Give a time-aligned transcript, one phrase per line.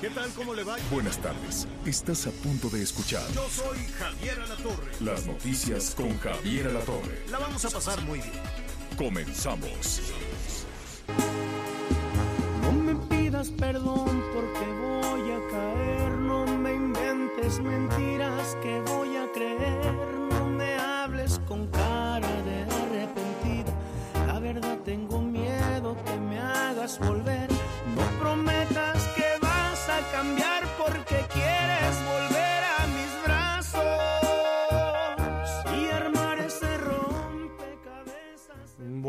[0.00, 0.30] ¿Qué tal?
[0.30, 0.76] ¿Cómo le va?
[0.92, 1.66] Buenas tardes.
[1.84, 4.92] Estás a punto de escuchar Yo soy Javier Alatorre.
[5.00, 7.24] las noticias con Javier Alatorre.
[7.30, 8.32] La vamos a pasar muy bien.
[8.96, 10.00] Comenzamos.
[12.62, 19.32] No me pidas perdón porque voy a caer, no me inventes mentiras que voy a
[19.32, 19.94] creer,
[20.30, 23.72] no me hables con cara de arrepentido,
[24.26, 27.37] la verdad tengo miedo que me hagas volver,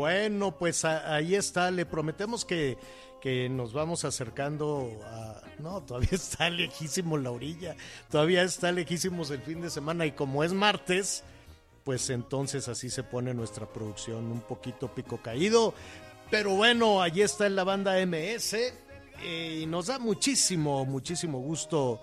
[0.00, 1.70] Bueno, pues ahí está.
[1.70, 2.78] Le prometemos que,
[3.20, 5.42] que nos vamos acercando a...
[5.58, 7.76] No, todavía está lejísimo la orilla.
[8.10, 10.06] Todavía está lejísimos el fin de semana.
[10.06, 11.22] Y como es martes,
[11.84, 15.74] pues entonces así se pone nuestra producción un poquito pico caído.
[16.30, 18.54] Pero bueno, allí está en la banda MS.
[18.54, 22.00] eh, y nos da muchísimo, muchísimo gusto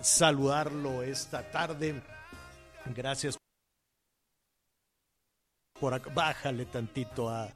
[0.00, 2.00] saludarlo esta tarde.
[2.94, 3.41] Gracias
[5.82, 6.12] por acá.
[6.14, 7.52] Bájale tantito a,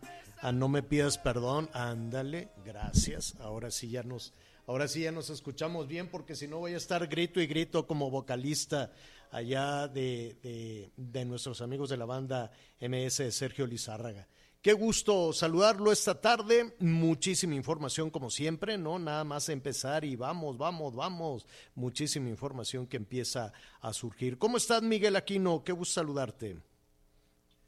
[0.53, 1.71] no me pidas perdón.
[1.73, 3.37] Ándale, gracias.
[3.39, 4.33] Ahora sí ya nos,
[4.67, 7.87] ahora sí ya nos escuchamos bien, porque si no voy a estar grito y grito
[7.87, 8.91] como vocalista
[9.31, 14.27] allá de, de, de nuestros amigos de la banda MS Sergio Lizárraga.
[14.61, 16.75] Qué gusto saludarlo esta tarde.
[16.81, 18.99] Muchísima información como siempre, ¿no?
[18.99, 21.47] Nada más empezar y vamos, vamos, vamos.
[21.77, 24.37] Muchísima información que empieza a surgir.
[24.37, 25.63] ¿Cómo estás, Miguel Aquino?
[25.63, 26.57] Qué gusto saludarte.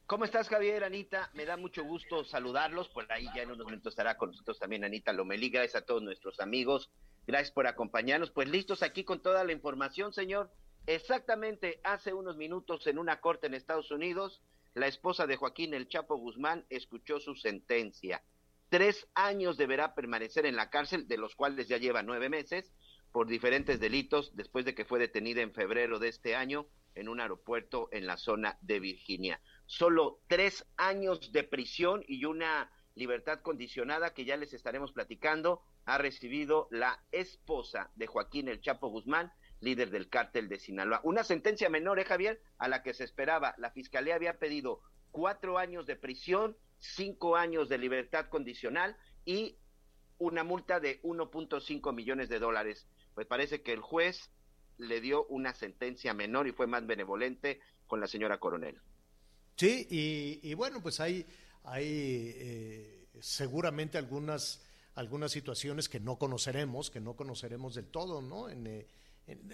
[0.09, 1.31] ¿Cómo estás, Javier, Anita?
[1.35, 2.89] Me da mucho gusto saludarlos.
[2.89, 5.51] Por ahí ya en unos minutos estará con nosotros también Anita Lomelí.
[5.51, 6.91] Gracias a todos nuestros amigos.
[7.27, 8.31] Gracias por acompañarnos.
[8.31, 10.51] Pues listos aquí con toda la información, señor.
[10.87, 14.41] Exactamente hace unos minutos en una corte en Estados Unidos,
[14.73, 18.23] la esposa de Joaquín El Chapo Guzmán escuchó su sentencia.
[18.71, 22.73] Tres años deberá permanecer en la cárcel, de los cuales ya lleva nueve meses,
[23.13, 27.21] por diferentes delitos después de que fue detenida en febrero de este año en un
[27.21, 29.41] aeropuerto en la zona de Virginia.
[29.69, 35.99] Solo tres años de prisión y una libertad condicionada que ya les estaremos platicando ha
[35.99, 39.31] recibido la esposa de Joaquín El Chapo Guzmán,
[39.61, 41.03] líder del cártel de Sinaloa.
[41.05, 42.41] Una sentencia menor, ¿eh, Javier?
[42.57, 43.55] A la que se esperaba.
[43.59, 44.81] La fiscalía había pedido
[45.11, 48.97] cuatro años de prisión, cinco años de libertad condicional
[49.27, 49.59] y
[50.17, 52.89] una multa de 1.5 millones de dólares.
[53.15, 54.31] Pues parece que el juez
[54.79, 58.81] le dio una sentencia menor y fue más benevolente con la señora coronel.
[59.59, 61.27] Sí, y, y bueno, pues hay,
[61.65, 61.85] hay
[62.37, 64.63] eh, seguramente algunas,
[64.95, 68.49] algunas situaciones que no conoceremos, que no conoceremos del todo, ¿no?
[68.49, 68.87] En, eh,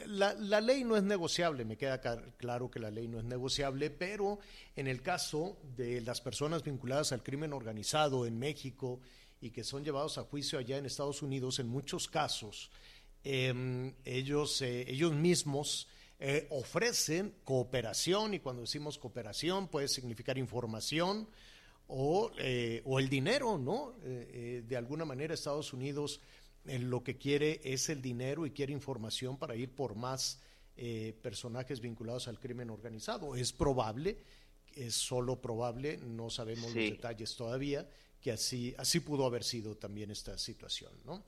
[0.06, 2.02] la, la ley no es negociable, me queda
[2.36, 4.40] claro que la ley no es negociable, pero
[4.76, 9.00] en el caso de las personas vinculadas al crimen organizado en México
[9.40, 12.70] y que son llevados a juicio allá en Estados Unidos, en muchos casos,
[13.24, 15.88] eh, ellos, eh, ellos mismos
[16.20, 21.28] eh, ofrecen cooperación y cuando decimos cooperación puede significar información
[21.88, 23.94] o, eh, o el dinero, ¿no?
[24.04, 26.20] Eh, eh, de alguna manera Estados Unidos
[26.64, 30.40] lo que quiere es el dinero y quiere información para ir por más
[30.76, 33.36] eh, personajes vinculados al crimen organizado.
[33.36, 34.16] Es probable,
[34.74, 36.88] es solo probable, no sabemos Sí.
[36.88, 37.86] los detalles todavía,
[38.20, 41.22] que así, así pudo haber sido también esta situación, ¿no?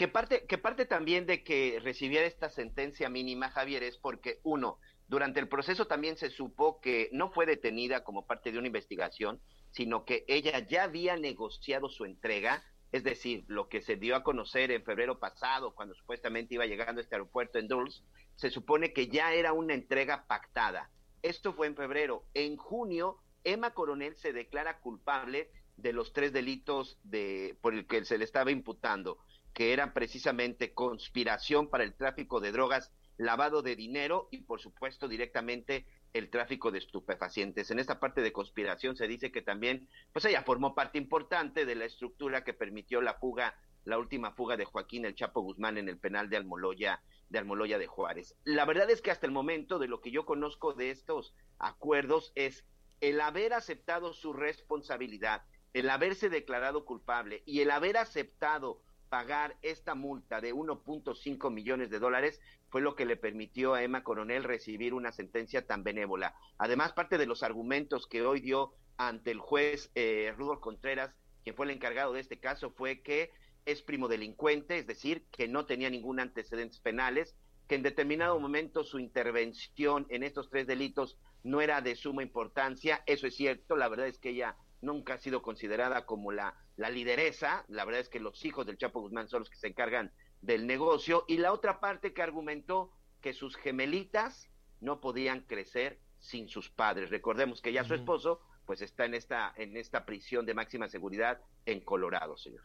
[0.00, 4.78] Que parte, que parte también de que recibiera esta sentencia mínima, Javier, es porque, uno,
[5.08, 9.42] durante el proceso también se supo que no fue detenida como parte de una investigación,
[9.72, 14.22] sino que ella ya había negociado su entrega, es decir, lo que se dio a
[14.22, 18.02] conocer en febrero pasado, cuando supuestamente iba llegando a este aeropuerto en Dulles,
[18.36, 20.90] se supone que ya era una entrega pactada.
[21.20, 22.24] Esto fue en febrero.
[22.32, 28.02] En junio, Emma Coronel se declara culpable de los tres delitos de, por el que
[28.06, 29.18] se le estaba imputando
[29.54, 35.08] que eran precisamente conspiración para el tráfico de drogas, lavado de dinero y, por supuesto,
[35.08, 37.70] directamente el tráfico de estupefacientes.
[37.70, 41.74] En esta parte de conspiración se dice que también, pues ella formó parte importante de
[41.74, 43.54] la estructura que permitió la fuga,
[43.84, 47.78] la última fuga de Joaquín El Chapo Guzmán en el penal de Almoloya, de Almoloya
[47.78, 48.34] de Juárez.
[48.44, 52.32] La verdad es que hasta el momento de lo que yo conozco de estos acuerdos
[52.34, 52.64] es
[53.00, 55.42] el haber aceptado su responsabilidad
[55.72, 61.98] el haberse declarado culpable y el haber aceptado pagar esta multa de 1.5 millones de
[61.98, 62.40] dólares
[62.70, 66.34] fue lo que le permitió a Emma Coronel recibir una sentencia tan benévola.
[66.56, 71.12] Además, parte de los argumentos que hoy dio ante el juez eh, Rudolf Contreras,
[71.42, 73.32] quien fue el encargado de este caso, fue que
[73.66, 77.34] es primo delincuente, es decir, que no tenía ningún antecedentes penales,
[77.66, 83.02] que en determinado momento su intervención en estos tres delitos no era de suma importancia.
[83.06, 86.90] Eso es cierto, la verdad es que ella nunca ha sido considerada como la, la
[86.90, 90.12] lideresa, la verdad es que los hijos del Chapo Guzmán son los que se encargan
[90.40, 94.48] del negocio, y la otra parte que argumentó que sus gemelitas
[94.80, 97.10] no podían crecer sin sus padres.
[97.10, 101.40] Recordemos que ya su esposo pues está en esta, en esta prisión de máxima seguridad
[101.66, 102.62] en Colorado, señor.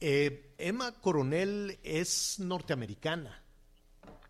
[0.00, 3.44] Eh, Emma Coronel es norteamericana.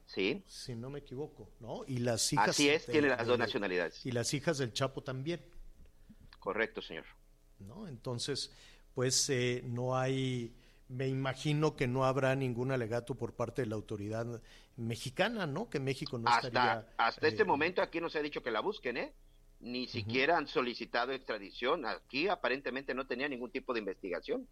[0.06, 0.44] Sí.
[0.46, 1.84] Si no me equivoco, ¿no?
[1.86, 2.50] Y las hijas.
[2.50, 4.04] Así es, tiene las dos nacionalidades.
[4.06, 5.40] Y las hijas del Chapo también.
[6.46, 7.06] Correcto, señor.
[7.58, 7.88] ¿No?
[7.88, 8.52] Entonces,
[8.94, 10.54] pues eh, no hay,
[10.88, 14.40] me imagino que no habrá ningún alegato por parte de la autoridad
[14.76, 15.68] mexicana, ¿no?
[15.68, 16.88] Que México no hasta, estaría.
[16.98, 19.12] Hasta este eh, momento aquí no se ha dicho que la busquen, ¿eh?
[19.58, 21.84] Ni siquiera han solicitado extradición.
[21.84, 24.46] Aquí aparentemente no tenía ningún tipo de investigación.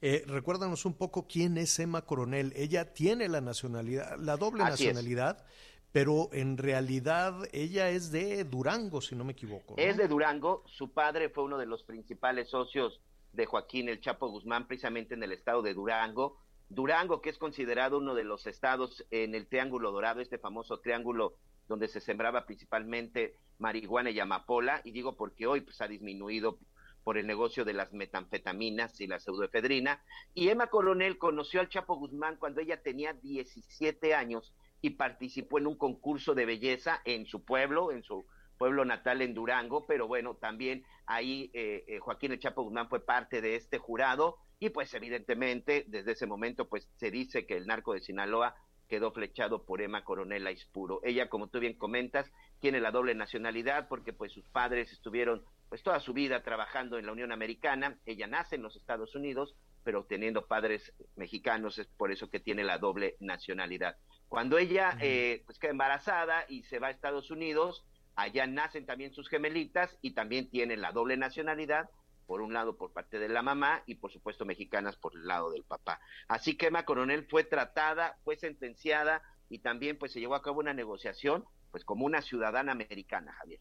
[0.00, 2.52] eh, recuérdanos un poco quién es Emma Coronel.
[2.54, 5.44] Ella tiene la nacionalidad, la doble nacionalidad,
[5.92, 9.74] pero en realidad ella es de Durango, si no me equivoco.
[9.76, 13.00] Es de Durango, su padre fue uno de los principales socios
[13.32, 16.38] de Joaquín El Chapo Guzmán, precisamente en el estado de Durango.
[16.70, 21.34] Durango, que es considerado uno de los estados en el Triángulo Dorado, este famoso triángulo
[21.68, 26.58] donde se sembraba principalmente marihuana y amapola, y digo porque hoy pues, ha disminuido
[27.04, 30.02] por el negocio de las metanfetaminas y la pseudoefedrina.
[30.34, 35.68] Y Emma Coronel conoció al Chapo Guzmán cuando ella tenía 17 años y participó en
[35.68, 38.26] un concurso de belleza en su pueblo, en su
[38.58, 43.40] pueblo natal en Durango, pero bueno, también ahí eh, eh, Joaquín El Guzmán fue parte
[43.40, 47.94] de este jurado y pues evidentemente desde ese momento pues se dice que el narco
[47.94, 48.54] de Sinaloa
[48.88, 51.00] quedó flechado por Emma Coronel Aispuro.
[51.02, 52.30] Ella, como tú bien comentas,
[52.60, 57.06] tiene la doble nacionalidad porque pues sus padres estuvieron pues toda su vida trabajando en
[57.06, 57.98] la Unión Americana.
[58.04, 62.64] Ella nace en los Estados Unidos, pero teniendo padres mexicanos, es por eso que tiene
[62.64, 63.96] la doble nacionalidad.
[64.32, 67.84] Cuando ella eh, pues queda embarazada y se va a Estados Unidos,
[68.16, 71.90] allá nacen también sus gemelitas y también tiene la doble nacionalidad,
[72.24, 75.50] por un lado por parte de la mamá y por supuesto mexicanas por el lado
[75.50, 76.00] del papá.
[76.28, 79.20] Así que Emma Coronel fue tratada, fue sentenciada
[79.50, 83.60] y también pues se llevó a cabo una negociación pues como una ciudadana americana, Javier.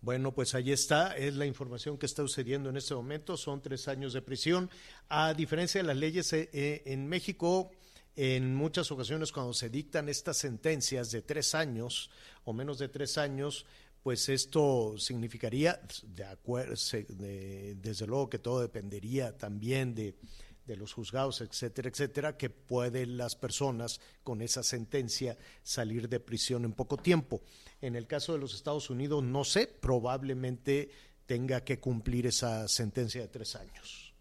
[0.00, 3.88] Bueno, pues ahí está, es la información que está sucediendo en este momento, son tres
[3.88, 4.70] años de prisión.
[5.08, 7.72] A diferencia de las leyes eh, eh, en México,
[8.22, 12.10] en muchas ocasiones cuando se dictan estas sentencias de tres años
[12.44, 13.64] o menos de tres años,
[14.02, 20.16] pues esto significaría, de desde luego que todo dependería también de,
[20.66, 26.74] los juzgados, etcétera, etcétera, que pueden las personas con esa sentencia salir de prisión en
[26.74, 27.40] poco tiempo.
[27.80, 30.90] En el caso de los Estados Unidos, no sé, probablemente
[31.24, 34.12] tenga que cumplir esa sentencia de tres años.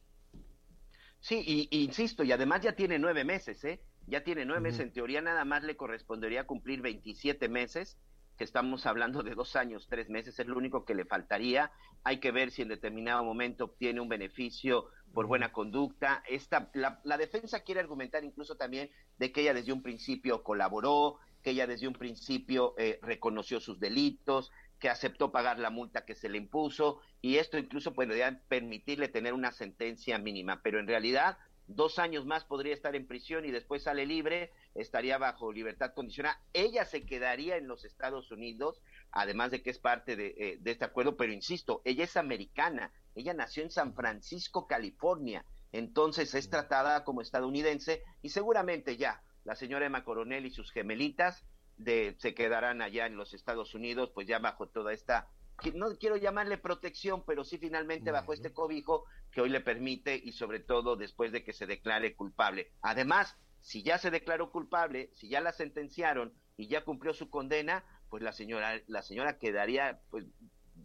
[1.19, 3.81] Sí, y, insisto, y además ya tiene nueve meses, ¿eh?
[4.09, 7.99] Ya tiene nueve meses, en teoría nada más le correspondería cumplir 27 meses,
[8.37, 11.71] que estamos hablando de dos años, tres meses, es lo único que le faltaría.
[12.03, 16.23] Hay que ver si en determinado momento obtiene un beneficio por buena conducta.
[16.27, 21.19] Esta, la, la defensa quiere argumentar incluso también de que ella desde un principio colaboró,
[21.43, 26.15] que ella desde un principio eh, reconoció sus delitos, que aceptó pagar la multa que
[26.15, 31.37] se le impuso y esto incluso podría permitirle tener una sentencia mínima, pero en realidad
[31.69, 36.35] dos años más podría estar en prisión y después sale libre, estaría bajo libertad condicional.
[36.51, 40.71] Ella se quedaría en los Estados Unidos, además de que es parte de, eh, de,
[40.71, 46.49] este acuerdo, pero insisto, ella es americana, ella nació en San Francisco, California, entonces es
[46.49, 51.45] tratada como estadounidense y seguramente ya la señora Emma Coronel y sus gemelitas
[51.77, 55.27] de, se quedarán allá en los Estados Unidos, pues ya bajo toda esta
[55.73, 60.31] no quiero llamarle protección, pero sí finalmente bajo este cobijo que hoy le permite y
[60.31, 62.71] sobre todo después de que se declare culpable.
[62.81, 67.83] Además, si ya se declaró culpable, si ya la sentenciaron y ya cumplió su condena,
[68.09, 70.25] pues la señora la señora quedaría pues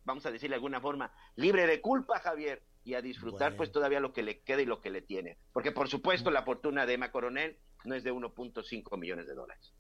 [0.05, 4.01] vamos a decir de alguna forma libre de culpa, Javier, y a disfrutar pues todavía
[4.01, 6.95] lo que le queda y lo que le tiene, porque por supuesto la fortuna de
[6.95, 9.73] Emma Coronel no es de 1.5 millones de dólares.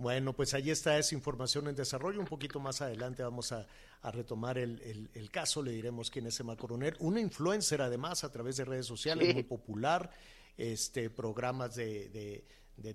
[0.00, 2.20] Bueno, pues ahí está esa información en desarrollo.
[2.20, 3.66] Un poquito más adelante vamos a,
[4.02, 6.96] retomar el, caso, le diremos quién es Emma Coronel.
[7.00, 10.10] Una influencer además a través de redes sociales, muy popular,
[10.56, 12.46] este, programas de,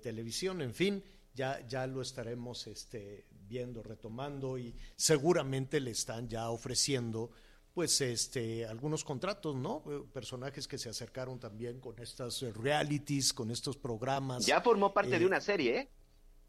[0.01, 1.03] televisión, en fin,
[1.35, 7.29] ya, ya lo estaremos este, viendo, retomando y seguramente le están ya ofreciendo
[7.71, 9.83] pues este algunos contratos, ¿no?
[9.91, 14.43] Eh, personajes que se acercaron también con estas realities, con estos programas.
[14.43, 15.89] Ya formó parte de una serie, ¿eh?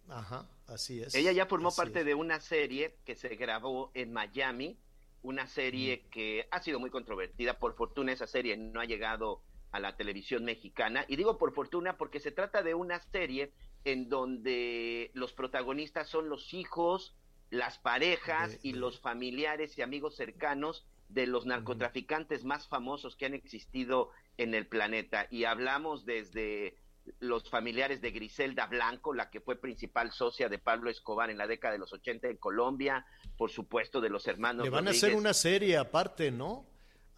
[0.09, 1.15] Ajá, así es.
[1.15, 4.79] Ella ya formó parte de una serie que se grabó en Miami,
[5.23, 7.59] una serie que ha sido muy controvertida.
[7.59, 11.05] Por fortuna esa serie no ha llegado a la televisión mexicana.
[11.09, 13.53] Y digo por fortuna porque se trata de una serie
[13.85, 17.15] en donde los protagonistas son los hijos,
[17.51, 23.35] las parejas y los familiares y amigos cercanos de los narcotraficantes más famosos que han
[23.35, 25.29] existido en el planeta.
[25.31, 26.77] Y hablamos desde
[27.21, 31.47] los familiares de Griselda Blanco, la que fue principal socia de Pablo Escobar en la
[31.47, 34.65] década de los 80 en Colombia, por supuesto de los hermanos.
[34.65, 36.67] Le van a hacer una serie aparte, ¿no?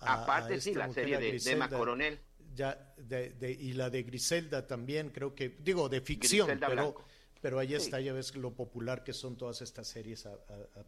[0.00, 2.20] aparte, sí, la serie de Dema Coronel.
[2.54, 6.96] Ya, de, y la de Griselda también, creo que, digo, de ficción, pero,
[7.40, 10.36] pero ahí está, ya ves lo popular que son todas estas series a,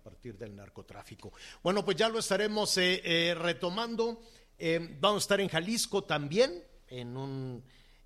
[0.03, 1.33] partir del narcotráfico.
[1.63, 4.21] Bueno, pues ya lo estaremos eh, eh, retomando.
[4.59, 7.63] Eh, vamos a estar en Jalisco también, en un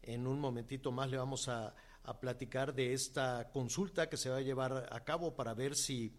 [0.06, 1.74] en un momentito más le vamos a,
[2.20, 6.14] platicar de esta consulta que se va a llevar a cabo para ver si,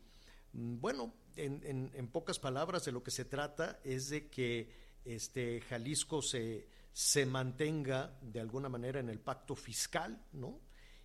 [0.54, 4.72] mm, bueno, en, pocas palabras de lo que se trata es de que
[5.04, 10.60] este Jalisco se, se mantenga de alguna manera en el pacto fiscal, ¿no?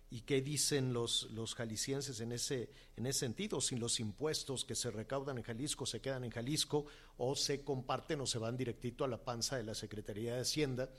[0.09, 3.61] ¿Y qué dicen los, los jaliscienses en ese, en ese sentido?
[3.61, 6.85] Si los impuestos que se recaudan en Jalisco se quedan en Jalisco
[7.17, 10.89] o se comparten o se van directito a la panza de la Secretaría de Hacienda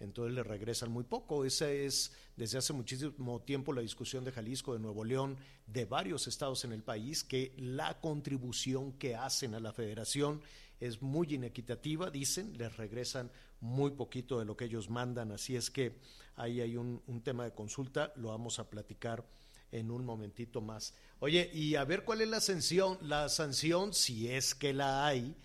[0.00, 1.44] entonces le regresan muy poco.
[1.44, 6.26] Esa es desde hace muchísimo tiempo la discusión de Jalisco, de Nuevo León, de varios
[6.26, 10.40] estados en el país, que la contribución que hacen a la federación
[10.80, 13.30] es muy inequitativa, dicen, les regresan
[13.60, 15.98] muy poquito de lo que ellos mandan, así es que
[16.36, 19.22] ahí hay un, tema de consulta, lo vamos a platicar
[19.70, 20.94] en un momentito más.
[21.18, 25.36] Oye, y a ver cuál es la sanción, la sanción, si es que la hay,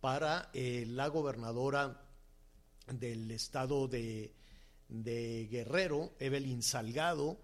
[0.00, 2.02] para eh, la gobernadora
[2.86, 4.32] del estado de,
[4.88, 7.40] Guerrero, Evelyn Salgado.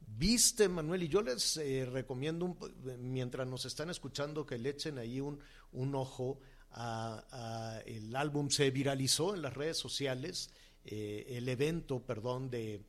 [0.00, 2.56] Viste, Manuel, y yo les eh, recomiendo,
[2.98, 5.38] mientras nos están escuchando, que le echen ahí un,
[5.72, 6.40] un ojo
[6.72, 8.50] a, el álbum.
[8.50, 10.50] Se viralizó en las redes sociales,
[10.84, 12.82] eh, el evento, perdón, de,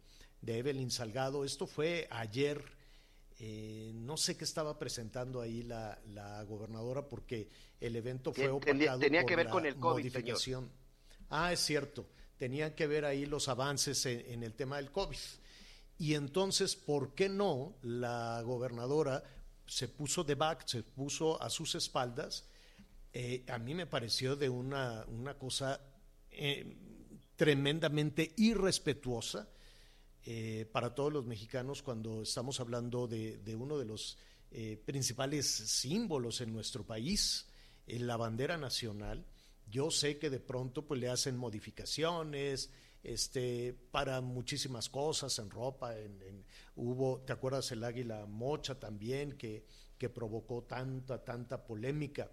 [0.46, 1.44] Evelyn Salgado.
[1.44, 2.64] Esto fue ayer.
[3.42, 5.98] Eh, no sé qué estaba presentando ahí la,
[6.46, 7.48] gobernadora porque
[7.80, 10.70] el evento fue opacado tenía, que ver con el COVID, modificación.
[11.30, 12.08] Ah, es cierto,
[12.38, 15.18] tenían que ver ahí los avances en, el tema del COVID.
[16.00, 19.24] Y entonces, ¿por qué no la gobernadora
[19.68, 22.46] se puso de back, se puso a sus espaldas?
[23.14, 25.80] Eh, a mí me pareció de una, una cosa
[26.32, 26.78] eh,
[27.36, 29.50] tremendamente irrespetuosa
[30.26, 34.18] eh, para todos los mexicanos cuando estamos hablando de, de uno de los
[34.84, 37.46] principales símbolos en nuestro país,
[37.86, 39.24] la bandera nacional
[39.70, 42.72] yo sé que de pronto pues le hacen modificaciones
[43.04, 46.44] este, para muchísimas cosas en ropa, en,
[46.76, 49.66] hubo, ¿te acuerdas el águila mocha también que,
[49.98, 52.30] que provocó tanta, tanta polémica?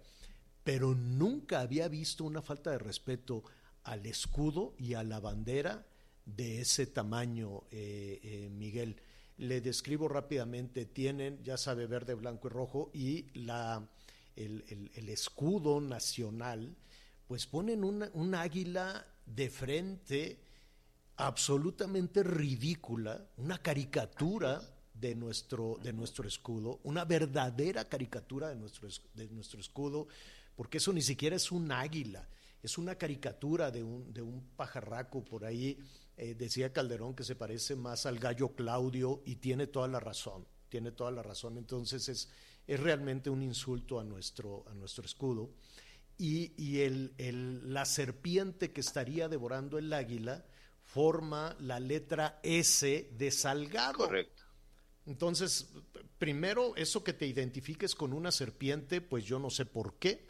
[0.63, 3.43] Pero nunca había visto una falta de respeto
[3.83, 5.85] al escudo y a la bandera
[6.25, 9.01] de ese tamaño, eh, eh, Miguel.
[9.37, 13.87] Le describo rápidamente, tienen, ya sabe, verde, blanco y rojo y la,
[14.35, 16.75] el, el escudo nacional
[17.27, 20.39] pues ponen una, un águila de frente
[21.17, 24.61] absolutamente ridícula, una caricatura
[24.93, 30.07] de nuestro, de nuestro escudo, una verdadera caricatura de nuestro, de nuestro escudo,
[30.55, 32.27] porque eso ni siquiera es un águila,
[32.63, 35.77] es una caricatura de un, de un pajarraco por ahí.
[36.15, 40.47] Eh, decía Calderón que se parece más al gallo Claudio y tiene toda la razón,
[40.69, 41.57] tiene toda la razón.
[41.57, 42.29] Entonces es,
[42.65, 45.51] es realmente un insulto a nuestro, a nuestro escudo
[46.17, 50.45] y, el, la serpiente que estaría devorando el águila
[50.83, 54.05] forma la letra S de Salgado.
[54.05, 54.43] Correcto.
[55.05, 55.69] Entonces,
[56.17, 60.27] primero, eso que te identifiques con una serpiente, pues yo no sé por qué,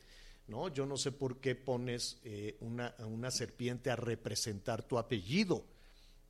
[0.48, 0.68] ¿no?
[0.70, 5.66] Yo no sé por qué pones eh, una, una serpiente a representar tu apellido,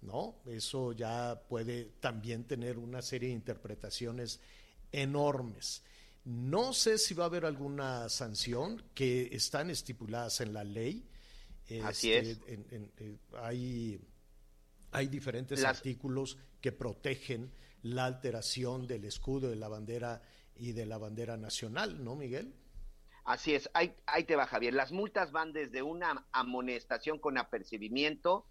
[0.02, 0.36] ¿no?
[0.46, 4.40] Eso ya puede también tener una serie de interpretaciones
[4.92, 5.84] enormes.
[6.28, 11.08] No sé si va a haber alguna sanción que están estipuladas en la ley.
[11.82, 12.28] Así es.
[12.28, 12.66] Este,
[12.98, 13.98] eh, hay,
[14.92, 20.22] hay diferentes artículos que protegen la alteración del escudo de la bandera
[20.54, 22.54] y de la bandera nacional, ¿no, Miguel?
[23.24, 24.74] Así es, ahí, ahí te va Javier.
[24.74, 28.46] Las multas van desde una amonestación con apercibimiento,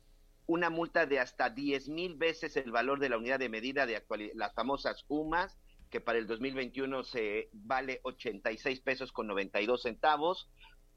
[0.46, 4.02] una multa de hasta 10 mil veces el valor de la unidad de medida de
[4.34, 5.58] las famosas UMAS,
[5.90, 10.48] que para el 2021 se vale 86 pesos con 92 centavos,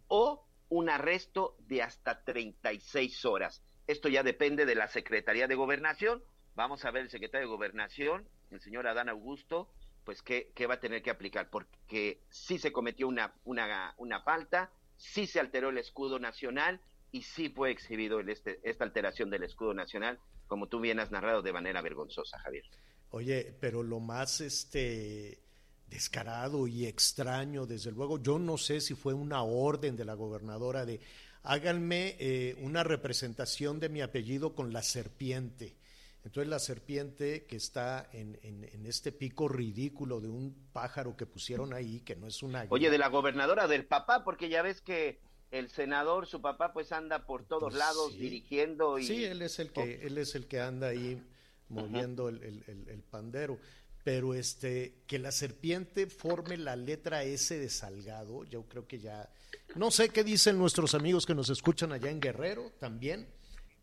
[0.08, 3.64] o un arresto de hasta 36 horas.
[3.88, 6.24] Esto ya depende de la Secretaría de Gobernación.
[6.56, 9.70] Vamos a ver el secretario de Gobernación, el señor Adán Augusto,
[10.04, 14.22] pues qué, qué va a tener que aplicar, porque sí se cometió una, una, una
[14.22, 16.82] falta, sí se alteró el escudo nacional
[17.12, 21.42] y sí fue exhibido este, esta alteración del escudo nacional, como tú bien has narrado
[21.42, 22.66] de manera vergonzosa, Javier.
[23.12, 25.40] Oye, pero lo más este
[25.88, 30.86] descarado y extraño, desde luego, yo no sé si fue una orden de la gobernadora
[30.86, 31.00] de
[31.44, 35.76] háganme eh, una representación de mi apellido con la serpiente.
[36.24, 41.74] Entonces la serpiente que está en, en, este pico ridículo de un pájaro que pusieron
[41.74, 42.66] ahí, que no es una...
[42.70, 46.92] Oye, de la gobernadora, del papá, porque ya ves que el senador, su papá, pues
[46.92, 49.06] anda por todos pues lados dirigiendo y...
[49.06, 51.24] Sí, él es el que, él es el que anda ahí
[51.70, 53.60] moviendo el, pandero.
[54.04, 59.30] Pero este, que la serpiente forme la letra S de Salgado, yo creo que ya...
[59.76, 63.28] No sé qué dicen nuestros amigos que nos escuchan allá en Guerrero también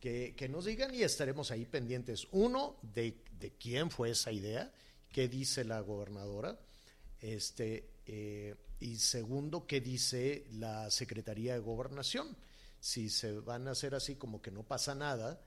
[0.00, 2.28] que, nos digan y estaremos ahí pendientes.
[2.30, 3.16] Uno, de,
[3.58, 4.72] quién fue esa idea,
[5.10, 6.58] qué dice la gobernadora,
[7.20, 12.36] este, eh, y segundo, qué dice la Secretaría de Gobernación.
[12.78, 15.40] Si se van a hacer así como que no pasa nada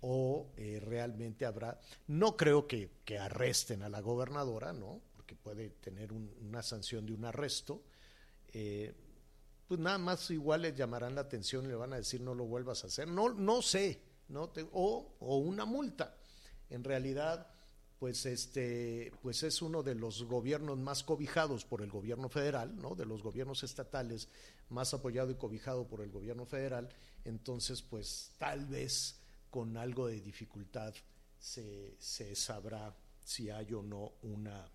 [0.00, 5.00] o eh, realmente habrá, no creo que, arresten a la gobernadora, ¿no?
[5.16, 7.82] Porque puede tener una sanción de un arresto.
[8.52, 8.94] Eh,
[9.66, 12.44] pues nada más igual le llamarán la atención y le van a decir no lo
[12.44, 13.08] vuelvas a hacer.
[13.08, 14.50] No, no sé, ¿no?
[14.72, 16.16] o, o una multa.
[16.70, 17.48] En realidad,
[17.98, 22.94] pues este, pues es uno de los gobiernos más cobijados por el gobierno federal, ¿no?
[22.94, 24.28] De los gobiernos estatales
[24.68, 26.88] más apoyado y cobijado por el gobierno federal.
[27.24, 29.17] Entonces, pues tal vez
[29.50, 30.94] con algo de dificultad
[31.38, 31.96] se,
[32.34, 34.70] sabrá si hay o no una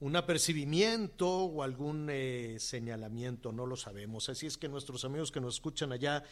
[0.00, 4.28] un apercibimiento o algún eh, señalamiento, no lo sabemos.
[4.28, 6.22] Así es que nuestros amigos que nos escuchan allá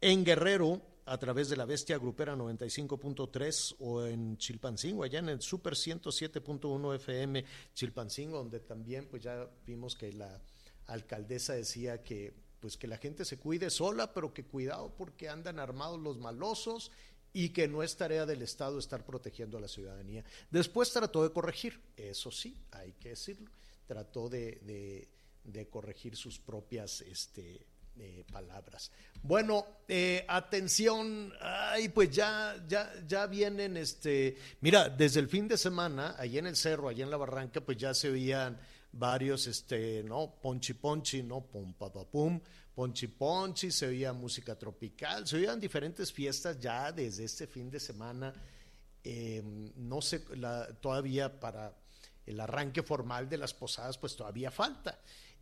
[0.00, 5.42] en Guerrero, a través de la Bestia Grupera 95.3 o en Chilpancingo, allá en el
[5.42, 10.40] Super 107.1 FM Chilpancingo, donde también pues ya vimos que la
[10.86, 15.58] alcaldesa decía que pues que la gente se cuide sola, pero que cuidado porque andan
[15.58, 16.90] armados los malosos
[17.32, 20.24] y que no es tarea del Estado estar protegiendo a la ciudadanía.
[20.50, 23.50] Después trató de corregir, eso sí, hay que decirlo,
[23.86, 25.08] trató de,
[25.70, 27.66] corregir sus propias este,
[27.98, 28.90] eh, palabras.
[29.22, 35.58] Bueno, eh, atención, ay, pues ya, ya, ya vienen, este, mira, desde el fin de
[35.58, 38.58] semana, allí en el cerro, allí en la barranca, pues ya se oían
[38.98, 40.34] varios, este, ¿no?
[40.40, 41.42] Ponchi Ponchi, ¿no?
[41.46, 42.40] Pum, pa, pum,
[42.74, 47.80] Ponchi Ponchi, se oía música tropical, se oían diferentes fiestas ya desde este fin de
[47.80, 48.32] semana.
[49.02, 50.20] Em, no sé,
[50.80, 51.74] todavía para
[52.26, 55.00] el arranque formal de las posadas, pues todavía falta.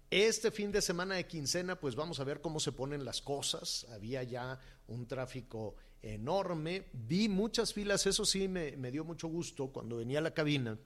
[0.08, 3.86] Este fin de semana de quincena, pues vamos a ver cómo se ponen las cosas.
[3.90, 6.86] Había ya un tráfico enorme.
[6.92, 10.78] Vi muchas filas, eso sí me, me dio mucho gusto cuando venía a la cabina.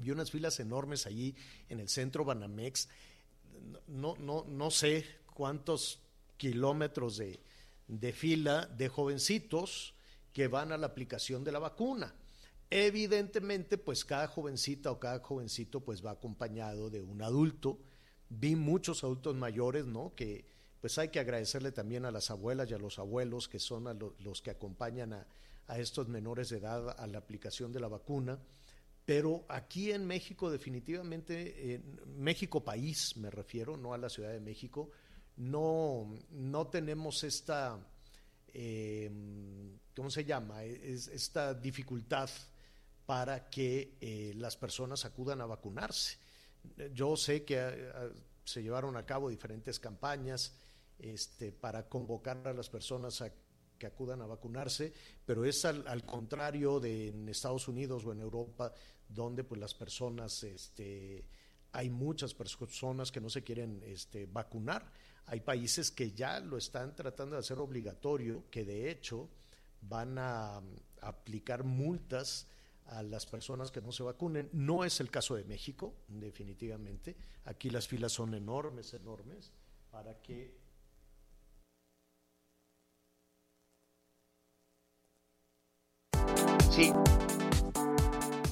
[0.00, 1.34] Vi unas filas enormes allí
[1.68, 2.88] en el centro Banamex.
[3.86, 6.00] No, no, no sé cuántos
[6.36, 7.40] kilómetros de,
[7.86, 9.94] de fila de jovencitos
[10.32, 12.14] que van a la aplicación de la vacuna.
[12.70, 17.78] Evidentemente, pues cada jovencita o cada jovencito pues va acompañado de un adulto.
[18.28, 20.14] Vi muchos adultos mayores, ¿no?
[20.14, 20.44] Que
[20.80, 24.40] pues hay que agradecerle también a las abuelas y a los abuelos que son los
[24.40, 25.26] que acompañan a,
[25.66, 28.38] a, estos menores de edad a la aplicación de la vacuna.
[29.04, 34.40] Pero aquí en México definitivamente, en México país me refiero, no a la Ciudad de
[34.40, 34.90] México,
[35.36, 37.78] no, no tenemos esta,
[38.48, 39.10] eh,
[39.96, 40.62] ¿cómo se llama?
[40.64, 42.28] esta dificultad
[43.06, 46.18] para que eh, las personas acudan a vacunarse.
[46.92, 47.92] Yo sé que eh,
[48.44, 50.54] se llevaron a cabo diferentes campañas
[50.98, 53.32] este, para convocar a las personas a
[53.80, 54.92] que acudan a vacunarse,
[55.26, 58.72] pero es al, contrario de en Estados Unidos o en Europa,
[59.08, 61.24] donde pues las personas, este,
[61.72, 64.92] hay muchas personas que no se quieren este, vacunar
[65.30, 69.28] hay países que ya lo están tratando de hacer obligatorio, que de hecho
[69.80, 70.60] van a,
[71.02, 72.48] aplicar multas
[72.86, 74.50] a las personas que no se vacunen.
[74.52, 77.16] No es el caso de México, definitivamente.
[77.44, 79.52] Aquí las filas son enormes, enormes,
[79.92, 80.58] para que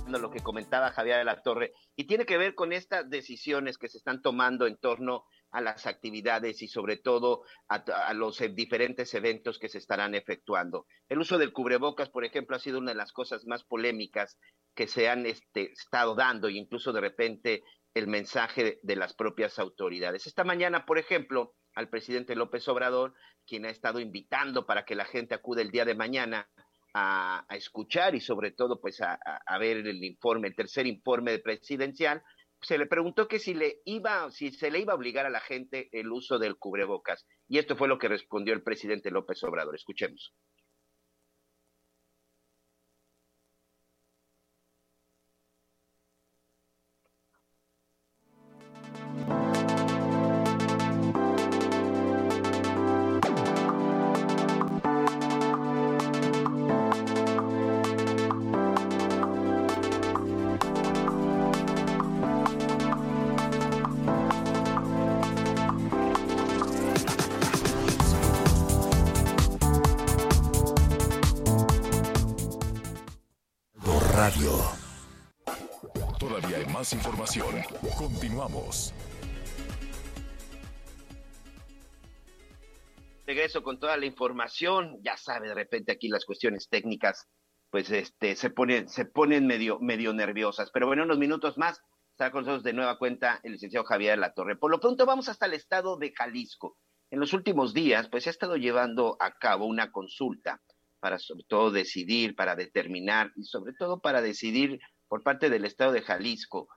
[0.08, 3.88] Lo que comentaba Javier de la Torre, y tiene que ver con estas decisiones que
[3.88, 9.14] se están tomando en torno a las actividades y sobre todo a, los eh, diferentes
[9.14, 10.86] eventos que se estarán efectuando.
[11.08, 14.38] El uso del cubrebocas, por ejemplo, ha sido una de las cosas más polémicas
[14.74, 17.62] que se han este, estado dando, e incluso de repente
[17.94, 20.26] el mensaje de las propias autoridades.
[20.26, 23.14] Esta mañana, por ejemplo, al presidente López Obrador,
[23.46, 26.48] quien ha estado invitando para que la gente acude el día de mañana
[26.94, 29.18] a, escuchar y sobre todo pues a,
[29.58, 32.22] ver el informe, el tercer informe presidencial,
[32.60, 35.40] se le preguntó que si le iba, si se le iba a obligar a la
[35.40, 37.24] gente el uso del cubrebocas.
[37.46, 39.74] Y esto fue lo que respondió el presidente López Obrador.
[39.76, 40.34] Escuchemos.
[76.92, 77.54] Información.
[77.96, 78.94] Continuamos.
[83.26, 84.98] Regreso con toda la información.
[85.02, 87.28] Ya sabe, de repente aquí las cuestiones técnicas,
[87.70, 90.70] pues este, se ponen, se ponen medio, medio nerviosas.
[90.72, 94.32] Pero bueno, unos minutos más está con nosotros de nueva cuenta el licenciado Javier La
[94.32, 94.56] Torre.
[94.56, 96.78] Por lo pronto vamos hasta el estado de Jalisco.
[97.10, 100.62] En los últimos días, pues se ha estado llevando a cabo una consulta
[101.00, 105.92] para sobre todo decidir, para determinar y sobre todo para decidir por parte del estado
[105.92, 106.68] de Jalisco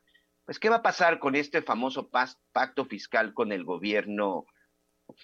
[0.51, 4.43] pues, ¿qué va a pasar con este famoso pacto fiscal con el gobierno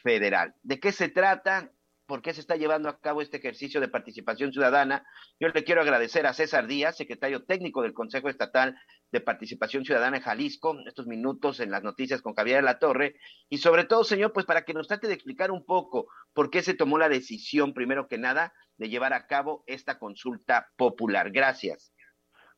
[0.02, 0.56] federal?
[0.64, 1.70] ¿De qué se trata?
[2.06, 5.06] ¿Por qué se está llevando a cabo este ejercicio de participación ciudadana?
[5.38, 8.80] Yo le quiero agradecer a César Díaz, secretario técnico del Consejo Estatal
[9.12, 13.16] de Participación Ciudadana en Jalisco, estos minutos en las noticias con Javier la Torre,
[13.50, 16.64] y sobre todo, señor, pues para que nos trate de explicar un poco por qué
[16.64, 21.32] se tomó la decisión, primero que nada, de llevar a cabo esta consulta popular.
[21.32, 21.92] Gracias.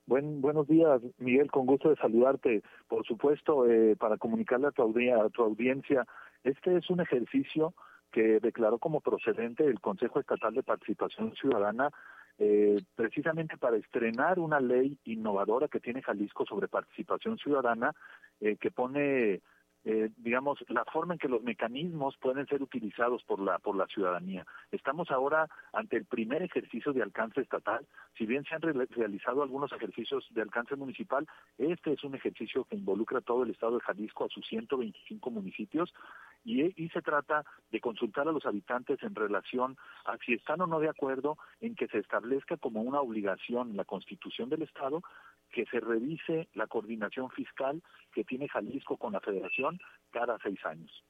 [0.10, 2.64] Buen, buenos días, Miguel, con gusto de saludarte.
[2.88, 6.04] Por supuesto, eh, para comunicarle a tu, a tu audiencia,
[6.44, 7.76] este es un ejercicio
[8.12, 11.92] que declaró como procedente el Consejo Estatal de Participación Ciudadana
[12.40, 17.94] eh, precisamente para estrenar una ley innovadora que tiene Jalisco sobre participación ciudadana
[18.42, 19.42] eh, que pone
[19.86, 23.88] eh, digamos, la forma en que los mecanismos pueden ser utilizados por la, por la
[23.88, 24.46] ciudadanía.
[24.72, 27.86] Estamos ahora ante el primer ejercicio de alcance estatal.
[28.18, 32.76] Si bien se han realizado algunos ejercicios de alcance municipal, este es un ejercicio que
[32.76, 35.94] involucra a todo el estado de Jalisco, a sus 125 municipios,
[36.44, 40.68] y, y se trata de consultar a los habitantes en relación a si están o
[40.68, 45.04] no de acuerdo en que se establezca como una obligación en la constitución del estado
[45.52, 47.82] que se revise la coordinación fiscal
[48.14, 49.80] que tiene Jalisco con la federación
[50.12, 51.04] cada seis años.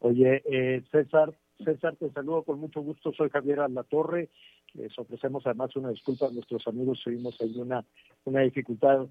[0.00, 1.32] Oye, eh, César,
[1.64, 3.12] César, te saludo con mucho gusto.
[3.12, 4.30] Soy Javier Alatorre.
[4.74, 7.00] Les ofrecemos además una disculpa a nuestros amigos.
[7.04, 7.84] Tuvimos ahí una,
[8.24, 9.06] una dificultad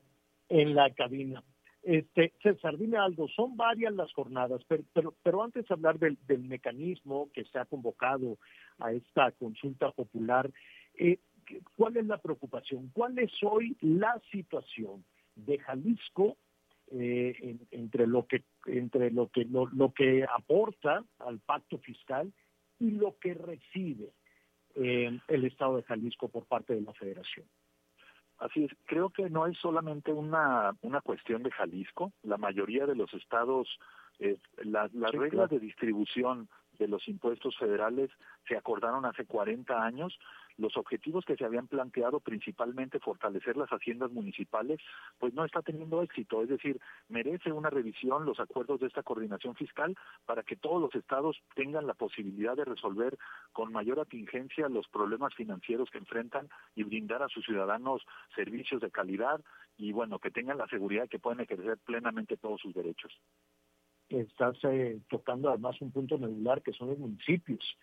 [0.49, 1.43] en la cabina.
[1.83, 6.17] Este, César, dime algo, son varias las jornadas, pero, pero, pero antes de hablar del,
[6.43, 8.37] mecanismo que se ha convocado
[8.77, 10.51] a esta consulta popular,
[10.93, 11.17] eh,
[11.75, 12.91] ¿cuál es la preocupación?
[12.93, 15.03] ¿Cuál es hoy la situación
[15.35, 16.37] de Jalisco
[16.91, 22.31] eh, entre lo que entre lo que lo, que aporta al pacto fiscal
[22.79, 24.11] y lo que recibe
[24.75, 27.45] eh, el Estado de Jalisco por parte de la Federación?
[28.41, 32.95] Así es, creo que no es solamente una, una cuestión de Jalisco, la mayoría de
[32.95, 33.67] los estados,
[34.17, 38.09] eh, las reglas de distribución de los impuestos federales
[38.47, 40.17] se acordaron hace 40 años
[40.57, 44.79] los objetivos que se habían planteado, principalmente fortalecer las haciendas municipales,
[45.17, 46.41] pues no está teniendo éxito.
[46.41, 46.79] Es decir,
[47.09, 51.87] merece una revisión los acuerdos de esta coordinación fiscal para que todos los estados tengan
[51.87, 53.17] la posibilidad de resolver
[53.53, 58.05] con mayor atingencia los problemas financieros que enfrentan y brindar a sus ciudadanos
[58.35, 59.41] servicios de calidad
[59.77, 63.11] y bueno, que tengan la seguridad de que pueden ejercer plenamente todos sus derechos.
[64.11, 67.77] Estás eh, tocando además un punto medular que son los municipios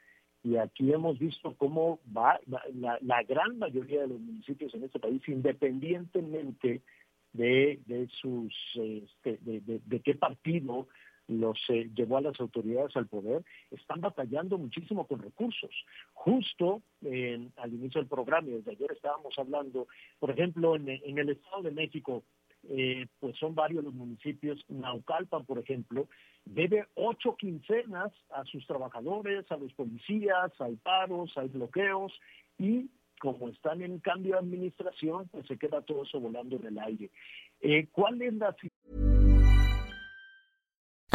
[0.44, 5.20] y aquí hemos visto cómo va la, gran mayoría de los municipios en este país,
[5.26, 6.82] independientemente
[7.32, 10.86] de, de sus este, de, qué partido
[11.26, 15.70] los eh, llevó a las autoridades al poder, están batallando muchísimo con recursos.
[16.14, 19.88] Justo al inicio del programa, y desde ayer estábamos hablando,
[20.18, 22.22] por ejemplo, en, en el Estado de México,
[22.68, 24.64] eh, pues son varios los municipios.
[24.68, 26.08] Naucalpan, por ejemplo,
[26.44, 32.12] debe ocho quincenas a sus trabajadores, a los policías, hay paros, hay bloqueos
[32.58, 32.90] y
[33.20, 37.10] como están en cambio de administración, pues se queda todo eso volando en el aire.
[37.60, 38.54] Eh, ¿Cuál es la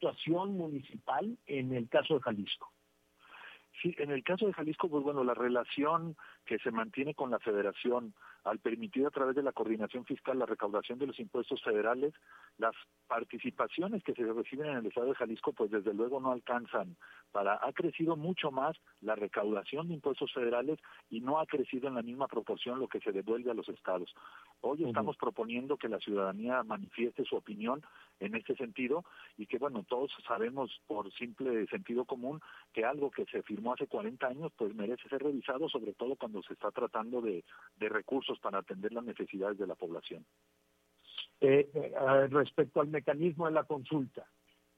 [0.00, 2.72] Situación municipal en el caso de Jalisco.
[3.82, 7.38] Sí, en el caso de Jalisco, pues bueno, la relación que se mantiene con la
[7.38, 12.14] federación al permitir a través de la coordinación fiscal la recaudación de los impuestos federales,
[12.58, 12.74] las
[13.06, 16.96] participaciones que se reciben en el estado de Jalisco, pues desde luego no alcanzan
[17.32, 21.94] para, ha crecido mucho más la recaudación de impuestos federales y no ha crecido en
[21.94, 24.14] la misma proporción lo que se devuelve a los estados.
[24.60, 27.82] Hoy estamos proponiendo que la ciudadanía manifieste su opinión
[28.20, 29.04] en este sentido
[29.36, 32.40] y que bueno, todos sabemos por simple sentido común
[32.72, 36.42] que algo que se firmó hace 40 años pues merece ser revisado, sobre todo cuando
[36.42, 37.44] se está tratando de,
[37.78, 40.24] de recursos para atender las necesidades de la población.
[41.40, 44.26] Eh, eh, respecto al mecanismo de la consulta,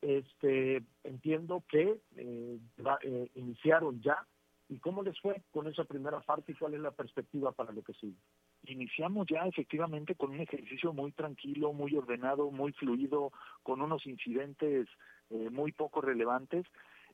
[0.03, 2.59] este, entiendo que eh,
[3.03, 4.27] eh, iniciaron ya.
[4.69, 7.83] ¿Y cómo les fue con esa primera parte y cuál es la perspectiva para lo
[7.83, 8.17] que sigue?
[8.65, 14.89] Iniciamos ya efectivamente con un ejercicio muy tranquilo, muy ordenado, muy fluido, con unos incidentes
[15.31, 16.65] eh, muy poco relevantes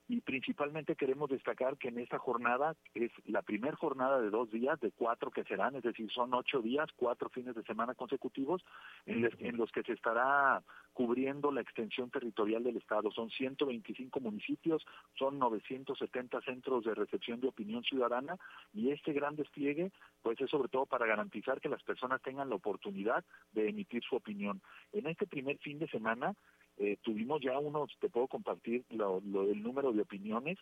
[0.08, 4.80] y principalmente queremos destacar que en esta jornada es la primera jornada de dos días,
[4.80, 8.64] de cuatro que serán, es decir, son ocho días, cuatro fines de semana consecutivos,
[9.04, 10.62] en, en los que se estará
[10.94, 13.10] cubriendo la extensión territorial del Estado.
[13.10, 14.84] Son 125 municipios,
[15.16, 18.36] son 970 centros de recepción de opinión ciudadana
[18.72, 19.92] y este gran despliegue
[20.22, 24.16] pues es sobre todo para garantizar que las personas tengan la oportunidad de emitir su
[24.16, 24.60] opinión.
[24.92, 26.34] En este primer fin de semana
[26.78, 30.58] eh, tuvimos ya unos, te puedo compartir lo, lo, el número de opiniones,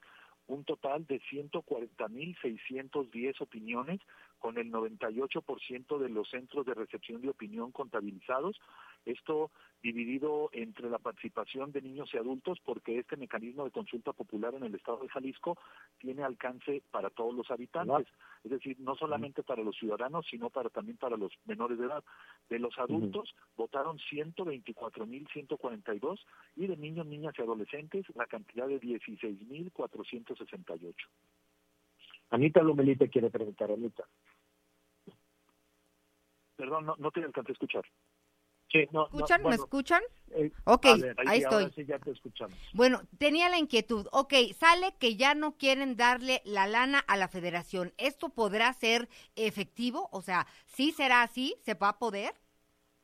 [0.48, 4.00] un total de 140.610 opiniones,
[4.38, 8.61] con el 98% de los centros de recepción de opinión contabilizados.
[9.07, 9.51] Esto
[9.83, 14.64] dividido entre la participación de niños y adultos, porque este mecanismo de consulta popular en
[14.64, 15.57] el estado de Jalisco
[15.99, 18.09] tiene alcance para todos los habitantes,
[18.42, 22.03] es decir, no solamente para los ciudadanos, sino para también para los menores de edad.
[22.51, 23.57] De los adultos uh -huh.
[23.57, 26.19] votaron 124.142
[26.57, 30.95] y de niños, niñas y adolescentes la cantidad de 16.468.
[32.31, 34.05] Anita Lomelí te quiere preguntar, Anita.
[36.57, 37.85] Perdón, no, no te alcancé a escuchar.
[38.72, 39.40] Sí, no, ¿Escuchan?
[39.40, 40.02] no, bueno, ¿Me escuchan?
[40.33, 41.62] eh, Ok, ver, ahí ahí estoy.
[41.62, 42.59] ahora sí ya te escuchamos.
[42.74, 44.07] Bueno, tenía la inquietud.
[44.12, 47.92] Ok, sale que ya no quieren darle la lana a la federación.
[47.96, 50.09] ¿Esto podrá ser efectivo?
[50.12, 51.55] O sea, ¿sí será así?
[51.62, 52.35] ¿Se va a poder?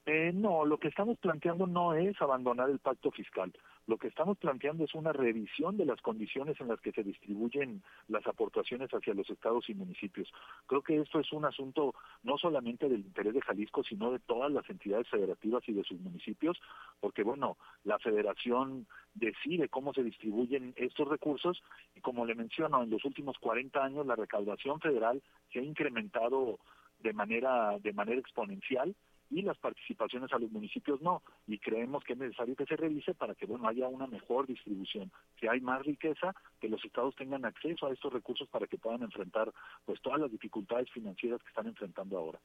[0.07, 3.53] Eh, no, lo que estamos planteando no es abandonar el pacto fiscal.
[3.87, 7.83] Lo que estamos planteando es una revisión de las condiciones en las que se distribuyen
[8.09, 10.33] las aportaciones hacia los estados y municipios.
[10.67, 14.53] Creo que esto es un asunto no solamente del interés de Jalisco, sino de todas
[14.53, 16.61] las entidades federativas y de sus municipios,
[17.01, 21.63] porque bueno, la federación decide cómo se distribuyen estos recursos
[21.95, 26.59] y como le menciono, en los últimos 40 años la recaudación federal se ha incrementado
[27.01, 28.95] de manera de manera exponencial
[29.33, 33.15] y las participaciones a los municipios no y creemos que es necesario que se revise
[33.15, 37.45] para que bueno haya una mejor distribución si hay más riqueza que los estados tengan
[37.45, 39.51] acceso a estos recursos para que puedan enfrentar
[39.85, 42.39] pues todas las dificultades financieras que están enfrentando ahora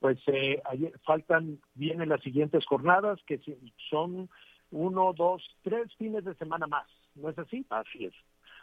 [0.00, 3.38] Pues eh, ayer, faltan, vienen las siguientes jornadas, que
[3.90, 4.28] son
[4.70, 7.66] uno, dos, tres fines de semana más, ¿no es así?
[7.70, 8.14] Así es.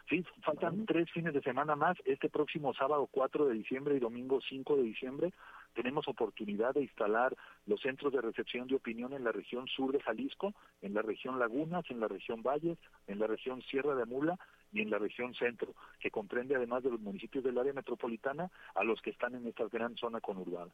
[0.08, 1.96] Sí, faltan tres fines de semana más.
[2.06, 5.32] Este próximo sábado 4 de diciembre y domingo 5 de diciembre
[5.74, 10.00] tenemos oportunidad de instalar los centros de recepción de opinión en la región sur de
[10.00, 14.38] Jalisco, en la región Lagunas, en la región Valles, en la región Sierra de Mula
[14.72, 18.84] y en la región centro, que comprende además de los municipios del área metropolitana a
[18.84, 20.70] los que están en esta gran zona conurbada.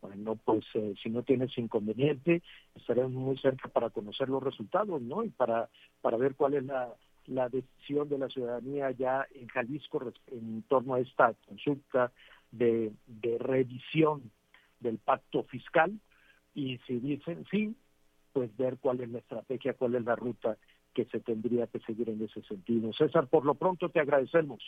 [0.00, 2.42] Bueno, pues eh, si no tienes inconveniente,
[2.74, 5.24] estaremos muy cerca para conocer los resultados, ¿no?
[5.24, 5.68] Y para,
[6.00, 6.94] para ver cuál es la,
[7.26, 12.12] la decisión de la ciudadanía ya en Jalisco en torno a esta consulta
[12.50, 14.30] de, de revisión
[14.80, 15.98] del pacto fiscal
[16.54, 17.74] y si dicen sí,
[18.32, 20.56] pues ver cuál es la estrategia, cuál es la ruta
[20.94, 22.92] que se tendría que seguir en ese sentido.
[22.94, 24.62] César, por lo pronto te agradecemos.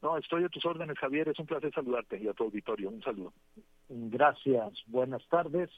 [0.00, 1.28] No, estoy a tus órdenes, Javier.
[1.28, 2.88] Es un placer saludarte y a tu auditorio.
[2.88, 3.32] Un saludo.
[3.88, 4.72] Gracias.
[4.86, 5.70] Buenas tardes.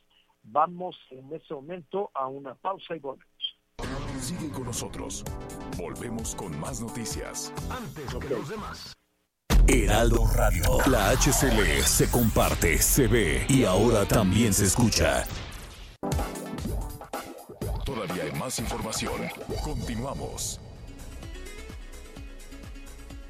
[0.42, 3.58] Vamos en ese momento a una pausa y volvemos.
[4.20, 5.24] Sigue con nosotros.
[5.78, 7.52] Volvemos con más noticias.
[7.70, 8.99] Antes que los demás.
[9.72, 10.78] Heraldo Radio.
[10.86, 15.24] La HCL se comparte, se ve y ahora también se escucha.
[17.84, 19.28] Todavía hay más información.
[19.62, 20.60] Continuamos.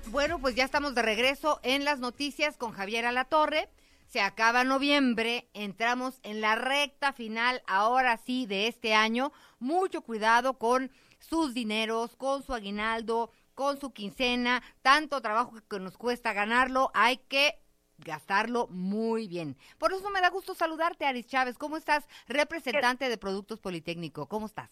[0.07, 3.69] Bueno, pues ya estamos de regreso en las noticias con Javier Alatorre.
[4.09, 9.31] se acaba noviembre, entramos en la recta final, ahora sí, de este año.
[9.59, 15.99] Mucho cuidado con sus dineros, con su aguinaldo, con su quincena, tanto trabajo que nos
[15.99, 17.57] cuesta ganarlo, hay que
[17.99, 19.55] gastarlo muy bien.
[19.79, 21.59] Por eso me da gusto saludarte, Aris Chávez.
[21.59, 22.09] ¿Cómo estás?
[22.27, 24.27] Representante de Productos Politécnico.
[24.29, 24.71] ¿Cómo estás?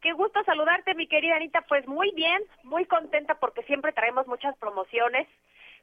[0.00, 1.60] Qué gusto saludarte, mi querida Anita.
[1.68, 5.28] Pues muy bien, muy contenta porque siempre traemos muchas promociones,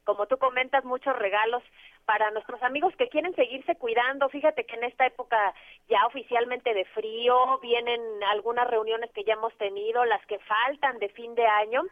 [0.02, 1.62] como tú comentas, muchos regalos
[2.06, 4.28] para nuestros amigos que quieren seguirse cuidando.
[4.30, 5.54] Fíjate que en esta época
[5.88, 8.00] ya oficialmente de frío vienen
[8.32, 11.84] algunas reuniones que ya hemos tenido, las que faltan de fin de año.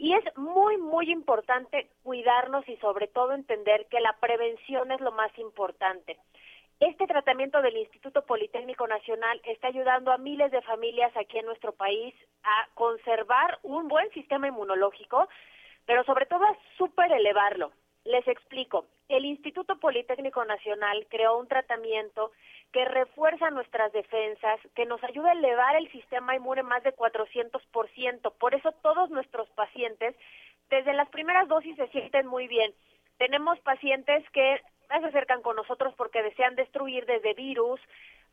[0.00, 5.12] Y es muy, muy importante cuidarnos y sobre todo entender que la prevención es lo
[5.12, 6.16] más importante.
[6.80, 11.72] Este tratamiento del Instituto Politécnico Nacional está ayudando a miles de familias aquí en nuestro
[11.72, 15.28] país a conservar un buen sistema inmunológico,
[15.84, 17.70] pero sobre todo a super elevarlo.
[18.04, 18.86] Les explico.
[19.10, 22.32] El Instituto Politécnico Nacional creó un tratamiento
[22.72, 28.32] que refuerza nuestras defensas, que nos ayuda a elevar el sistema inmune más de 400%.
[28.38, 30.14] Por eso todos nuestros pacientes,
[30.68, 32.72] desde las primeras dosis, se sienten muy bien.
[33.18, 37.80] Tenemos pacientes que se acercan con nosotros porque desean destruir desde virus,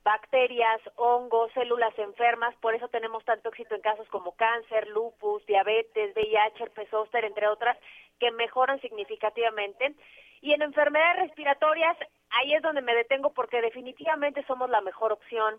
[0.03, 6.15] bacterias, hongos, células enfermas, por eso tenemos tanto éxito en casos como cáncer, lupus, diabetes,
[6.15, 7.77] VIH, herpes entre otras,
[8.19, 9.95] que mejoran significativamente.
[10.41, 11.97] Y en enfermedades respiratorias,
[12.37, 15.55] ahí es donde me detengo porque definitivamente somos la mejor opción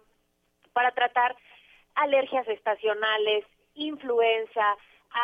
[0.72, 1.36] para tratar
[1.94, 4.76] alergias estacionales, influenza,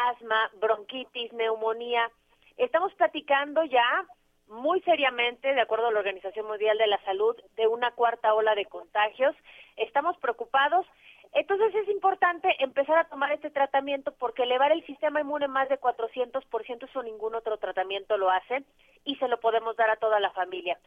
[0.09, 2.11] asma, bronquitis, neumonía.
[2.57, 4.07] Estamos platicando ya
[4.49, 8.55] muy seriamente, de acuerdo a la Organización Mundial de la Salud, de una cuarta ola
[8.55, 9.35] de contagios.
[9.77, 10.87] Estamos preocupados.
[11.33, 15.81] Entonces es importante empezar a tomar este tratamiento porque elevar el sistema inmune más de
[15.81, 18.63] 400%, eso ningún otro tratamiento lo hace
[19.05, 20.79] y se lo podemos dar a toda la familia.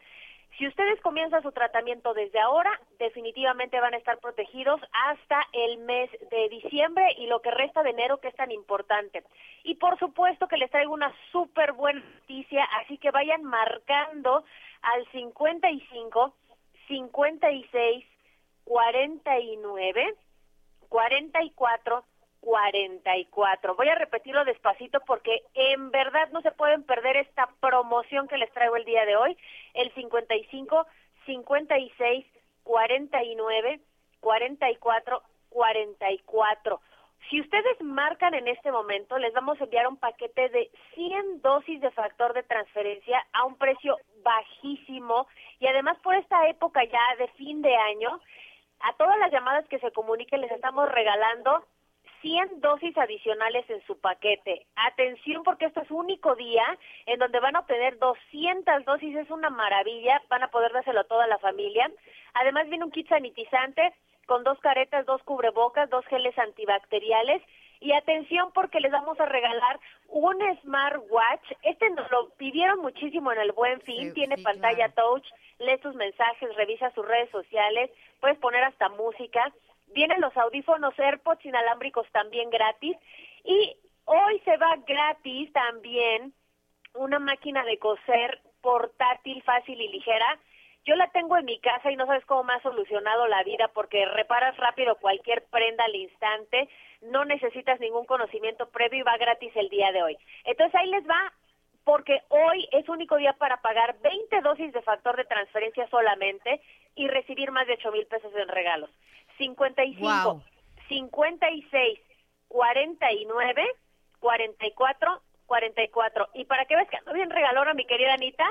[0.56, 6.10] Si ustedes comienzan su tratamiento desde ahora, definitivamente van a estar protegidos hasta el mes
[6.30, 9.22] de diciembre y lo que resta de enero, que es tan importante.
[9.62, 14.44] Y por supuesto que les traigo una súper buena noticia, así que vayan marcando
[14.82, 16.34] al 55,
[16.88, 18.04] 56,
[18.64, 20.14] 49,
[20.88, 22.04] 44,
[22.48, 23.74] 44.
[23.74, 28.50] Voy a repetirlo despacito porque en verdad no se pueden perder esta promoción que les
[28.52, 29.36] traigo el día de hoy.
[29.74, 30.86] El 55
[31.26, 32.24] 56
[32.62, 33.80] 49
[34.20, 36.80] 44 44.
[37.28, 41.82] Si ustedes marcan en este momento, les vamos a enviar un paquete de 100 dosis
[41.82, 45.26] de factor de transferencia a un precio bajísimo
[45.58, 48.18] y además por esta época ya de fin de año,
[48.80, 51.62] a todas las llamadas que se comuniquen les estamos regalando
[52.20, 54.66] 100 dosis adicionales en su paquete.
[54.76, 56.64] Atención porque este es único día
[57.06, 61.04] en donde van a obtener 200 dosis, es una maravilla, van a poder dárselo a
[61.04, 61.90] toda la familia.
[62.34, 63.92] Además viene un kit sanitizante
[64.26, 67.42] con dos caretas, dos cubrebocas, dos geles antibacteriales
[67.80, 69.78] y atención porque les vamos a regalar
[70.08, 71.52] un smartwatch.
[71.62, 75.24] Este nos lo pidieron muchísimo en el Buen Fin, tiene pantalla touch,
[75.58, 79.52] lee sus mensajes, revisa sus redes sociales, puedes poner hasta música
[79.94, 82.96] Vienen los audífonos AirPods inalámbricos también gratis.
[83.44, 86.32] Y hoy se va gratis también
[86.94, 90.38] una máquina de coser portátil, fácil y ligera.
[90.84, 93.68] Yo la tengo en mi casa y no sabes cómo me ha solucionado la vida
[93.74, 96.68] porque reparas rápido cualquier prenda al instante,
[97.02, 100.16] no necesitas ningún conocimiento previo y va gratis el día de hoy.
[100.44, 101.32] Entonces ahí les va
[101.84, 106.60] porque hoy es único día para pagar 20 dosis de factor de transferencia solamente
[106.94, 108.90] y recibir más de 8 mil pesos en regalos.
[109.38, 110.42] 55,
[110.88, 112.00] 56,
[112.48, 113.62] 49,
[114.20, 116.28] 44, 44.
[116.34, 118.44] Y para que veas que ando bien regalona, mi querida Anita,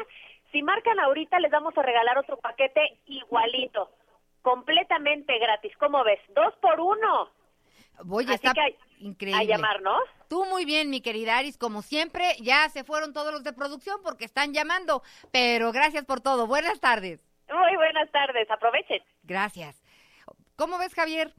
[0.52, 3.92] si marcan ahorita les vamos a regalar otro paquete igualito,
[4.42, 5.74] completamente gratis.
[5.78, 6.20] ¿Cómo ves?
[6.30, 7.30] Dos por uno.
[8.04, 8.56] Voy a estar
[9.00, 9.42] increíble.
[9.42, 10.02] A llamarnos.
[10.30, 14.00] Tú muy bien, mi querida Aris, como siempre, ya se fueron todos los de producción
[14.04, 16.48] porque están llamando, pero gracias por todo.
[16.48, 17.20] Buenas tardes.
[17.50, 19.02] Muy buenas tardes, aprovechen.
[19.24, 19.82] Gracias.
[20.58, 21.32] ¿Cómo ves, Javier?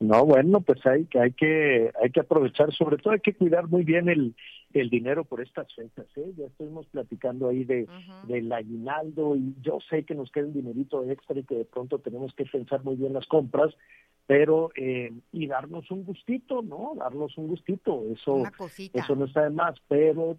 [0.00, 3.68] No, bueno, pues hay que hay que hay que aprovechar, sobre todo hay que cuidar
[3.68, 4.34] muy bien el,
[4.72, 6.32] el dinero por estas fechas, ¿eh?
[6.36, 7.86] Ya estuvimos platicando ahí de
[8.24, 12.00] del aguinaldo y yo sé que nos queda un dinerito extra y que de pronto
[12.00, 13.76] tenemos que pensar muy bien las compras,
[14.26, 16.94] pero eh, y darnos un gustito, ¿no?
[16.96, 18.42] Darnos un gustito, eso
[18.92, 20.36] eso no está de más, pero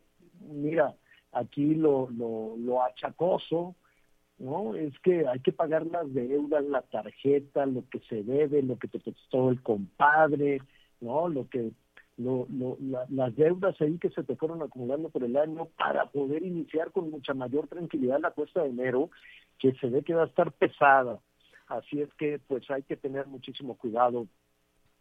[0.51, 0.93] mira,
[1.31, 3.75] aquí lo lo lo achacoso
[4.37, 4.75] ¿no?
[4.75, 8.87] Es que hay que pagar las deudas, la tarjeta, lo que se debe, lo que
[8.87, 10.61] te costó el compadre,
[11.01, 11.27] ¿no?
[11.27, 11.71] Lo que
[12.17, 12.77] lo, lo,
[13.09, 17.09] las deudas ahí que se te fueron acumulando por el año para poder iniciar con
[17.09, 19.09] mucha mayor tranquilidad la cuesta de enero,
[19.57, 21.19] que se ve que va a estar pesada.
[21.67, 24.27] Así es que pues hay que tener muchísimo cuidado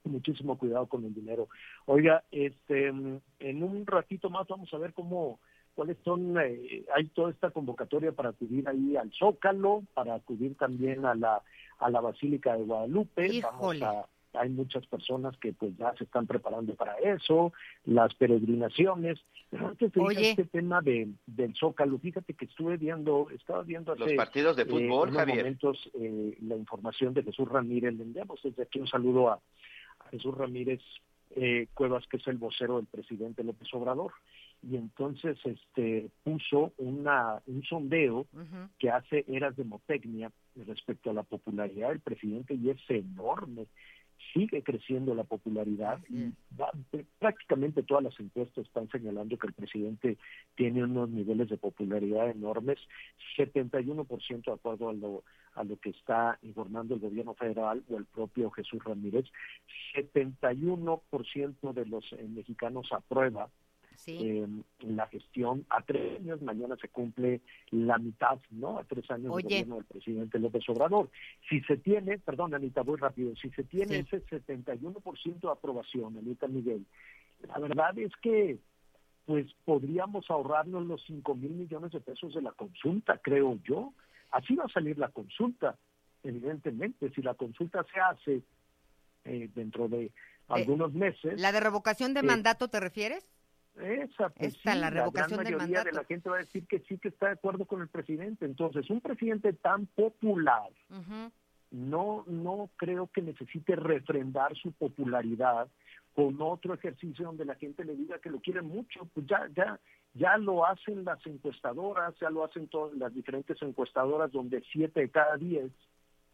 [0.04, 1.48] muchísimo cuidado con el dinero.
[1.86, 5.38] Oiga, este, en un ratito más vamos a ver cómo,
[5.74, 11.04] cuáles son, eh, hay toda esta convocatoria para acudir ahí al Zócalo, para acudir también
[11.04, 11.42] a la,
[11.78, 13.40] a la Basílica de Guadalupe.
[13.42, 17.52] Vamos a, hay muchas personas que pues ya se están preparando para eso,
[17.84, 19.18] las peregrinaciones.
[19.50, 24.12] Pero antes de este tema de, del Zócalo, fíjate que estuve viendo, estaba viendo los
[24.14, 25.38] partidos de fútbol, eh, Javier.
[25.38, 27.94] momentos eh, la información de Jesús Ramírez.
[27.94, 29.40] Le enviamos desde aquí un saludo a,
[30.10, 30.80] Jesús Ramírez
[31.36, 34.12] eh, Cuevas, que es el vocero del presidente López Obrador
[34.62, 38.26] y entonces este puso una un sondeo
[38.78, 40.30] que hace Eras Demotecnia
[40.66, 43.66] respecto a la popularidad del presidente y es enorme.
[44.32, 46.32] Sigue creciendo la popularidad y
[47.18, 50.16] prácticamente todas las encuestas están señalando que el presidente
[50.54, 52.78] tiene unos niveles de popularidad enormes,
[53.36, 58.04] 71% de acuerdo a lo, a lo que está informando el gobierno federal o el
[58.04, 59.26] propio Jesús Ramírez,
[59.92, 63.50] 71% de los eh, mexicanos aprueba
[64.06, 64.46] eh,
[64.80, 67.40] la gestión a tres años, mañana se cumple
[67.70, 68.78] la mitad, ¿no?
[68.78, 71.10] A tres años del gobierno del presidente López Obrador.
[71.48, 76.48] Si se tiene, perdón Anita, voy rápido, si se tiene ese 71% de aprobación, Anita
[76.48, 76.84] Miguel,
[77.48, 78.58] la verdad es que
[79.24, 83.92] pues podríamos ahorrarnos los 5 mil millones de pesos de la consulta, creo yo.
[84.30, 85.78] Así va a salir la consulta,
[86.22, 87.10] evidentemente.
[87.14, 88.42] Si la consulta se hace
[89.24, 90.12] eh, dentro de eh,
[90.48, 91.40] algunos meses.
[91.40, 93.24] ¿La de revocación de eh, mandato te refieres?
[93.80, 95.96] Esa, pues Esta, la revocación gran del mayoría mandato.
[95.96, 98.44] de la gente va a decir que sí que está de acuerdo con el presidente.
[98.44, 100.70] Entonces, un presidente tan popular
[101.70, 105.68] no no creo que necesite refrendar su popularidad
[106.14, 109.80] con otro ejercicio donde la gente le diga que lo quiere mucho, pues ya ya
[110.14, 115.10] ya lo hacen las encuestadoras, ya lo hacen todas las diferentes encuestadoras donde siete de
[115.10, 115.72] cada diez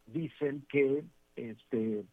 [0.07, 1.05] dicen que
[1.36, 2.05] este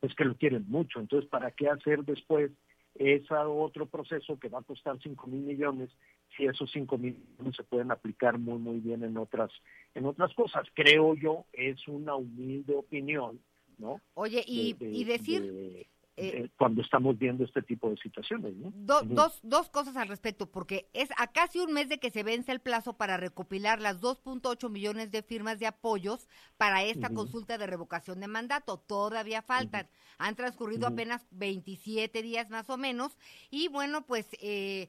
[0.00, 1.00] pues que lo quieren mucho.
[1.00, 2.50] Entonces, ¿para qué hacer después
[2.94, 5.90] es otro proceso que va a costar 5 mil millones
[6.36, 9.50] si esos 5 mil millones se pueden aplicar muy muy bien en otras
[9.94, 10.66] en otras cosas.
[10.74, 13.40] Creo yo es una humilde opinión
[13.78, 15.86] no Oye, y, De- de- y decir de-
[16.16, 18.70] eh, de cuando estamos viendo este tipo de situaciones ¿no?
[18.74, 22.22] do- dos, dos cosas al respecto, porque es a casi un mes de que se
[22.22, 27.58] vence el plazo para recopilar las 2.8 millones de firmas de apoyos para esta consulta
[27.58, 28.78] de revocación de mandato.
[28.78, 29.88] Todavía faltan.
[30.18, 33.16] Han transcurrido apenas 27 días más o menos.
[33.50, 34.88] Y bueno, pues eh,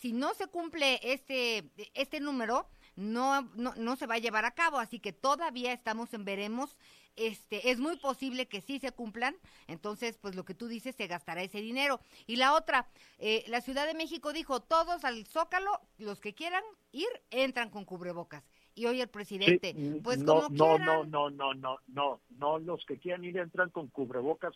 [0.00, 2.66] si no se cumple este, este número,
[2.96, 4.78] no, no, no se va a llevar a cabo.
[4.78, 6.76] Así que todavía estamos en veremos.
[7.14, 9.36] Este, es muy posible que sí se cumplan,
[9.66, 12.00] entonces, pues lo que tú dices, se gastará ese dinero.
[12.26, 12.88] Y la otra,
[13.18, 17.84] eh, la Ciudad de México dijo, todos al Zócalo, los que quieran ir, entran con
[17.84, 18.42] cubrebocas.
[18.74, 20.86] Y hoy el presidente, Sí, pues no, como no, quieran.
[20.86, 24.54] no, no, no, no, no, no, los que quieran ir entran con cubrebocas.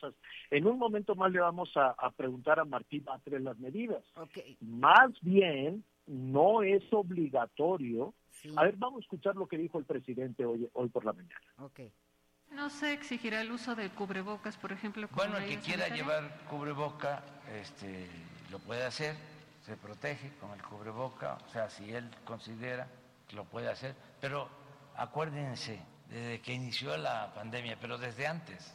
[0.50, 4.02] En un momento más le vamos a, a preguntar a Martí Batres las medidas.
[4.62, 8.14] Más bien, no es obligatorio.
[8.56, 11.40] A ver, vamos a escuchar lo que dijo el presidente hoy, hoy por la mañana.
[12.52, 15.08] No se exigirá el uso de cubrebocas, por ejemplo.
[15.08, 15.96] como Bueno, el que quiera sanitaria?
[15.96, 17.22] llevar cubreboca,
[17.60, 18.08] este,
[18.50, 19.16] lo puede hacer,
[19.64, 22.88] se protege con el cubreboca, o sea, si él considera
[23.28, 24.48] que lo puede hacer, pero
[24.96, 28.72] acuérdense, desde que inició la pandemia, pero desde antes,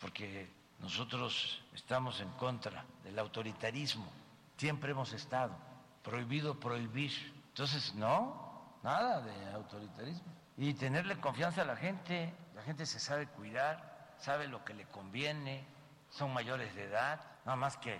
[0.00, 0.48] porque
[0.80, 4.10] nosotros estamos en contra del autoritarismo,
[4.56, 5.54] siempre hemos estado,
[6.02, 7.12] prohibido prohibir,
[7.50, 8.51] entonces no,
[8.82, 14.48] nada de autoritarismo, y tenerle confianza a la gente, la gente se sabe cuidar, sabe
[14.48, 15.64] lo que le conviene,
[16.10, 17.98] son mayores de edad, nada más que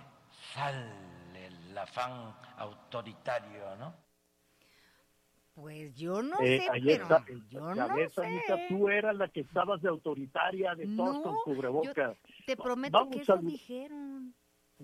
[0.53, 0.91] sale
[1.47, 3.93] el afán autoritario, ¿no?
[5.55, 8.25] Pues yo no Eh, sé, ahí pero está, yo ya no sé.
[8.25, 12.17] Anita, tú eras la que estabas de autoritaria, de todos con cubrebocas.
[12.47, 14.33] Te prometo Vamos que a- eso dijeron.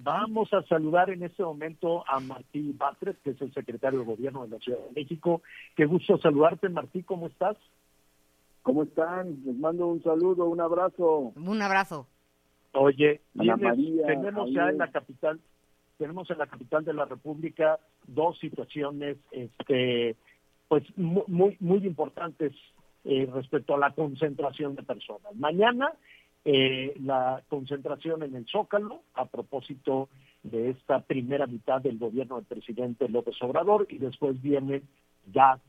[0.02, 4.44] Vamos a saludar en este momento a Martí Batres, que es el secretario de Gobierno
[4.44, 5.42] de la Ciudad de México.
[5.76, 7.58] Qué gusto saludarte, Martí, ¿cómo estás?
[8.64, 9.38] ¿Cómo están?
[9.46, 11.34] Les mando un saludo, un abrazo.
[11.36, 12.08] Un abrazo.
[12.74, 13.74] Oye, María,
[14.06, 15.40] tenemos ya en la capital,
[15.98, 20.16] tenemos en la capital de la República dos situaciones, este,
[20.68, 22.54] pues mu- muy muy importantes
[23.06, 25.34] eh, respecto a la concentración de personas.
[25.36, 25.92] Mañana
[26.46, 30.10] eh, la concentración en el Zócalo a propósito
[30.44, 34.84] de esta primera mitad del gobierno del presidente López Obrador y después vienen
[35.34, 35.60] ya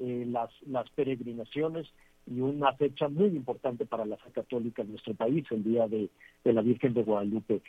[0.00, 1.86] eh, las las peregrinaciones
[2.26, 6.10] y una fecha muy importante para la fe católica en nuestro país, el Día de,
[6.44, 7.62] la Virgen de Guadalupe.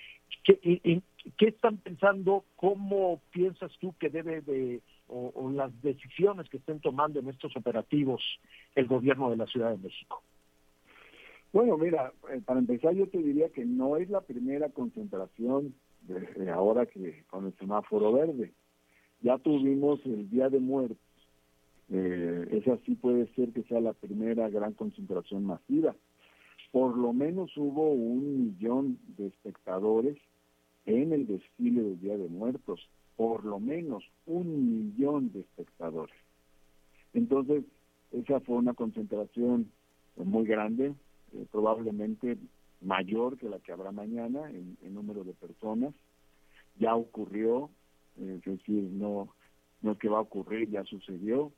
[0.43, 1.01] ¿Qué,
[1.37, 2.43] ¿Qué, están pensando?
[2.55, 8.21] ¿Cómo piensas tú que debe de, o, las decisiones que estén tomando en estos operativos
[8.75, 10.23] el gobierno de la Ciudad de México?
[11.57, 16.51] Bueno, mira, eh, para empezar yo te diría que no es la primera concentración desde
[16.51, 18.53] ahora que con el semáforo verde.
[19.21, 20.99] Ya tuvimos el Día de Muertos
[21.89, 25.95] eh, esa sí puede ser que sea la primera gran concentración masiva.
[26.71, 30.15] Por lo menos hubo un millón de espectadores
[30.85, 36.15] en el desfile del Día de Muertos, por lo menos un millón de espectadores.
[37.15, 37.63] Entonces,
[38.11, 39.71] esa fue una concentración
[40.17, 40.93] muy grande,
[41.33, 42.37] eh, probablemente
[42.81, 45.93] mayor que la que habrá mañana en, número de personas.
[46.79, 47.69] Ya ocurrió,
[48.19, 49.29] es decir, no,
[49.81, 51.51] no es que va a ocurrir, ya sucedió.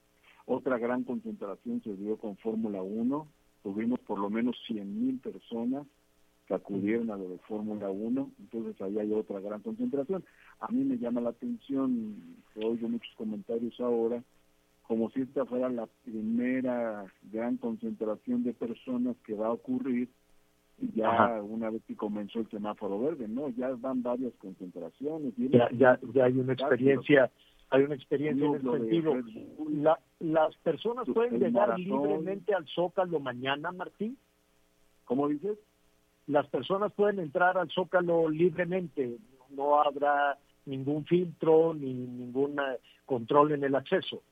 [0.46, 3.28] Otra gran concentración se dio con Fórmula 1.
[3.64, 5.86] Tuvimos por lo menos 100.000 personas
[6.50, 10.26] que acudieron a lo de Fórmula 1, entonces ahí hay otra gran concentración.
[10.60, 12.16] A mí me llama la atención,
[12.56, 14.24] oigo muchos comentarios ahora,
[14.90, 20.10] como si esta fuera la primera gran concentración de personas que va a ocurrir
[20.96, 23.50] ya una vez que comenzó el semáforo verde, ¿no?
[23.50, 25.36] Ya van varias concentraciones.
[25.38, 27.30] Ya, ya, ya hay una experiencia
[27.70, 29.14] hay una experiencia en ese sentido.
[30.22, 34.18] ¿Las personas pueden llegar libremente al Zócalo mañana, Martín?
[35.06, 35.60] ¿Cómo dices?
[36.26, 39.18] Las personas pueden entrar al Zócalo libremente,
[39.52, 44.24] no habrá ningún filtro ni ningún eh, control en el acceso.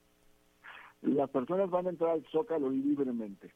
[1.02, 3.52] Las personas van a entrar al Zócalo libremente.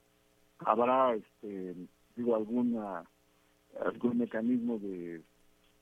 [0.60, 1.76] Habrá, este,
[2.16, 3.04] digo, alguna
[3.80, 5.22] algún mecanismo de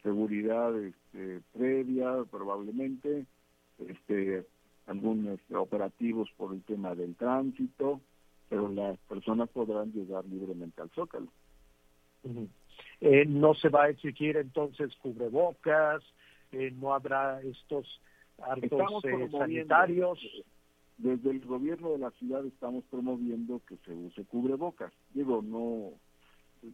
[0.04, 3.26] seguridad este, previa, probablemente,
[3.80, 4.46] este,
[4.88, 8.02] algunos operativos por el tema del tránsito,
[8.48, 11.28] pero las personas podrán llegar libremente al Zócalo.
[13.02, 16.02] Eh, no se va a exigir entonces cubrebocas,
[16.52, 18.02] eh, no habrá estos
[18.42, 20.20] hartos eh, sanitarios.
[21.00, 24.92] Desde el gobierno de la ciudad estamos promoviendo que se use cubrebocas.
[25.14, 25.94] Digo, no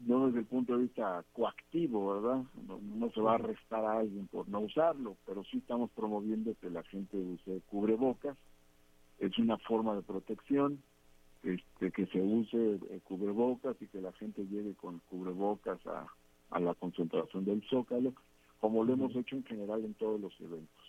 [0.06, 2.44] no desde el punto de vista coactivo, ¿verdad?
[2.68, 6.70] No, se va a arrestar a alguien por no usarlo, pero sí estamos promoviendo que
[6.70, 8.36] la gente use cubrebocas.
[9.20, 10.82] Es una forma de protección,
[11.44, 16.08] este, que se use eh, cubrebocas y que la gente llegue con cubrebocas a,
[16.50, 18.14] a la concentración del Zócalo,
[18.60, 20.86] como lo hemos hecho en general en todos los eventos.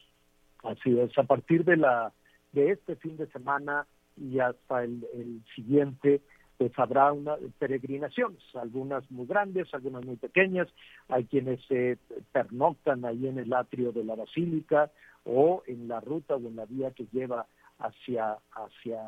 [0.63, 2.13] Así es, a partir de la
[2.57, 3.87] de este fin de semana
[4.17, 6.23] y hasta el, el siguiente,
[6.57, 10.69] pues habrá una peregrinaciones, algunas muy grandes, algunas muy pequeñas,
[11.09, 11.99] hay quienes se
[12.33, 14.91] pernoctan ahí en el atrio de la basílica
[15.25, 17.47] o en la ruta o en la vía que lleva
[17.79, 19.01] hacia hacia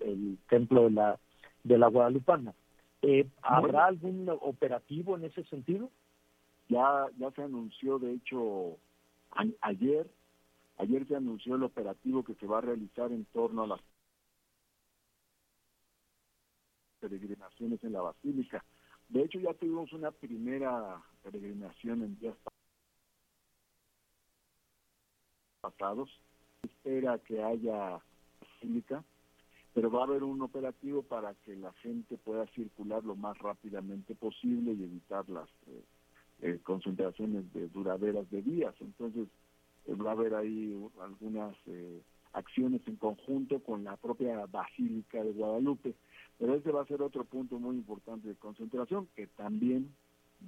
[0.00, 1.18] el, templo de la
[1.64, 2.52] de la Guadalupana.
[3.00, 5.90] Eh, ¿Habrá algún operativo en ese sentido?
[6.68, 8.76] Ya ya se anunció, de hecho,
[9.62, 10.06] ayer
[10.76, 13.80] ayer se anunció el operativo que se va a realizar en torno a las
[17.00, 18.64] peregrinaciones en la Basílica.
[19.08, 22.36] De hecho, ya tuvimos una primera peregrinación en días
[25.60, 26.10] pasados.
[26.62, 28.00] Espera que haya
[28.40, 29.04] basílica,
[29.74, 34.14] pero va a haber un operativo para que la gente pueda circular lo más rápidamente
[34.14, 35.84] posible y evitar las eh,
[36.40, 38.74] eh, concentraciones de duraderas de días.
[38.80, 39.28] Entonces,
[39.94, 41.54] va a haber ahí algunas
[42.32, 45.94] acciones en conjunto con la propia Basílica de Guadalupe.
[46.38, 49.94] Pero ese va a ser otro punto muy importante de concentración que también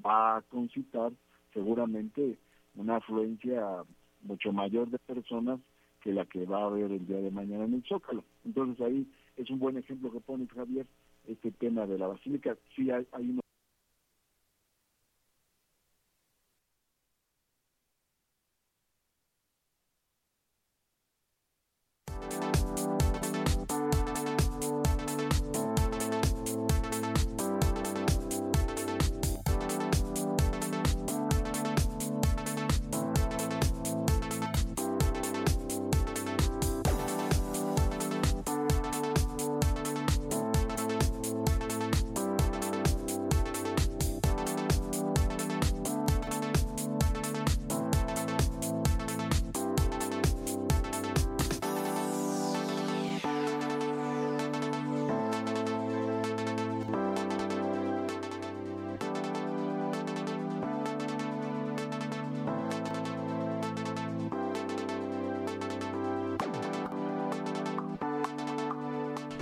[0.05, 1.13] va a concitar
[1.55, 2.39] seguramente
[2.75, 3.85] una afluencia
[4.23, 5.61] mucho mayor de personas
[6.03, 8.23] que la que va a haber el día de mañana en el Zócalo.
[8.45, 10.87] Entonces ahí es un buen ejemplo que pone Javier,
[11.27, 12.57] este tema de la basílica.
[12.77, 13.48] Sí hay, hay unos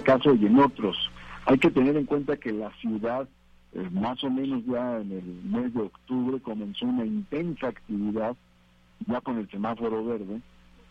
[0.06, 0.96] caso y en otros.
[1.46, 3.28] Hay que tener en cuenta que la ciudad,
[3.72, 8.36] eh, más o menos ya en el mes de octubre, comenzó una intensa actividad,
[9.06, 10.40] ya con el semáforo verde,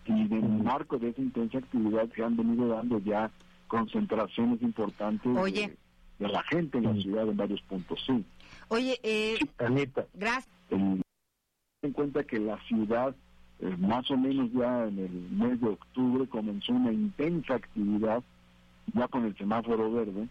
[0.05, 3.31] y en el marco de esa intensa actividad se han venido dando ya
[3.67, 5.75] concentraciones importantes Oye.
[6.19, 8.23] De, de, la gente en la ciudad en varios puntos, sí.
[8.67, 10.47] Oye, eh, Anita, gracias.
[10.69, 11.01] el-
[11.81, 13.15] en cuenta que la ciudad,
[13.59, 18.23] eh, más o menos ya en el mes de octubre, comenzó una intensa actividad,
[18.93, 20.27] ya con el semáforo verde,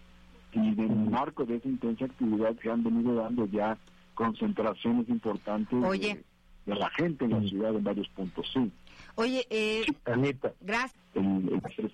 [0.52, 3.76] y en el marco de esa intensa actividad se han venido dando ya
[4.14, 6.24] concentraciones importantes de-
[6.66, 8.70] la gente en la ciudad en varios puntos, sí.
[9.16, 10.94] Oye, eh, Anita, gracias.
[11.14, 11.92] el- el-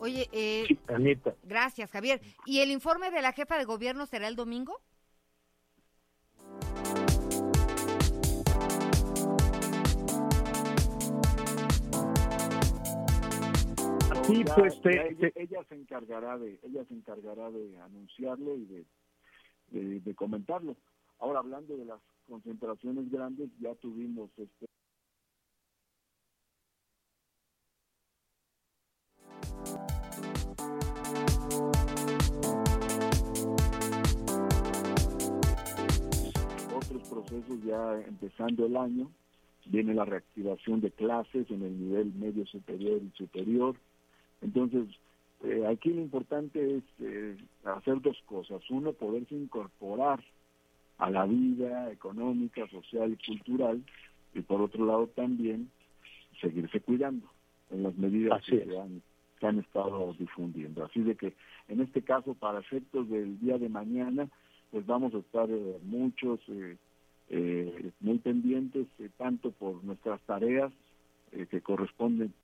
[0.00, 1.34] Oye, eh, Anita.
[1.42, 2.20] gracias, Javier.
[2.46, 4.80] ¿Y el informe de la jefa de gobierno será el domingo?
[14.26, 18.56] Sí, Ya- pues, te- ella, te- ella se encargará de ella se encargará de anunciarlo
[18.56, 18.84] y de,
[19.70, 20.76] de, de comentarlo.
[21.18, 24.66] Ahora hablando de las concentraciones grandes, ya tuvimos este
[36.90, 39.10] otros procesos ya empezando el año,
[39.66, 43.76] viene la reactivación de clases en el nivel medio superior y superior.
[44.42, 44.88] Entonces,
[45.44, 48.62] eh, aquí lo importante es eh, hacer dos cosas.
[48.70, 50.20] Uno, poderse incorporar
[50.98, 53.82] a la vida económica, social y cultural,
[54.34, 55.70] y por otro lado también
[56.40, 57.26] seguirse cuidando
[57.70, 58.68] en las medidas Así que es.
[58.68, 59.02] se han,
[59.38, 60.84] se han estado difundiendo.
[60.84, 61.34] Así de que
[61.68, 64.28] en este caso, para efectos del día de mañana,
[64.70, 66.76] pues vamos a estar eh, muchos eh,
[67.28, 70.72] eh, muy pendientes, tanto por nuestras tareas
[71.48, 72.34] que corresponden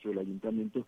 [0.00, 0.86] Palacio del Ayuntamiento,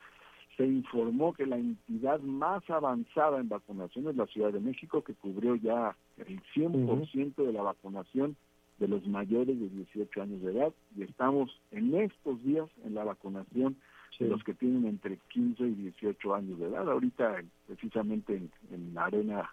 [0.57, 5.15] se informó que la entidad más avanzada en vacunación es la Ciudad de México, que
[5.15, 8.37] cubrió ya el 100% de la vacunación
[8.79, 13.05] de los mayores de 18 años de edad, y estamos en estos días en la
[13.05, 13.77] vacunación
[14.19, 16.89] de los que tienen entre 15 y 18 años de edad.
[16.91, 19.51] Ahorita, precisamente en, en la Arena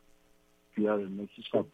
[0.76, 1.66] Ciudad de México.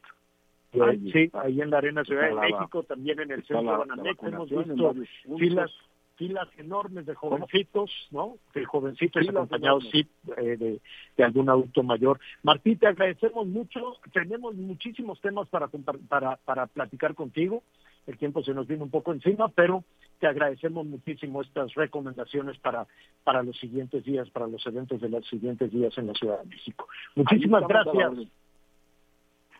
[0.73, 3.71] ahí sí, está- ahí en la Arena Ciudad de la- México, también en el centro
[3.71, 4.93] de Banamex, hemos visto
[5.39, 5.71] filas
[6.15, 8.37] filas enormes de jovencitos, ¿no?
[8.53, 10.07] De jovencitos Filas acompañados sí,
[10.37, 10.81] eh, de,
[11.17, 12.19] de algún adulto mayor.
[12.43, 13.97] Martí, te agradecemos mucho.
[14.13, 15.67] Tenemos muchísimos temas para,
[16.07, 17.63] para, para platicar contigo.
[18.07, 19.83] El tiempo se nos vino un poco encima, pero
[20.19, 22.87] te agradecemos muchísimo estas recomendaciones para,
[23.23, 26.49] para los siguientes días, para los eventos de los siguientes días en la Ciudad de
[26.49, 26.87] México.
[27.15, 28.13] Muchísimas a gracias.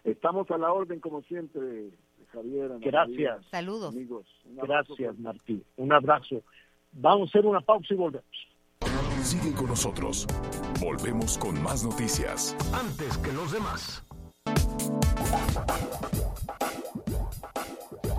[0.03, 1.89] Estamos a la orden, como siempre,
[2.36, 2.66] Javier.
[2.66, 3.36] Ana Gracias.
[3.36, 3.96] María, Saludos.
[3.96, 4.28] Amigos.
[4.46, 5.64] Gracias, Martí.
[5.78, 6.44] Un abrazo.
[6.92, 8.48] Vamos a hacer una pausa y volvemos.
[9.24, 10.28] Sigue con nosotros.
[10.80, 12.56] Volvemos con más noticias.
[12.74, 14.06] Antes que los demás.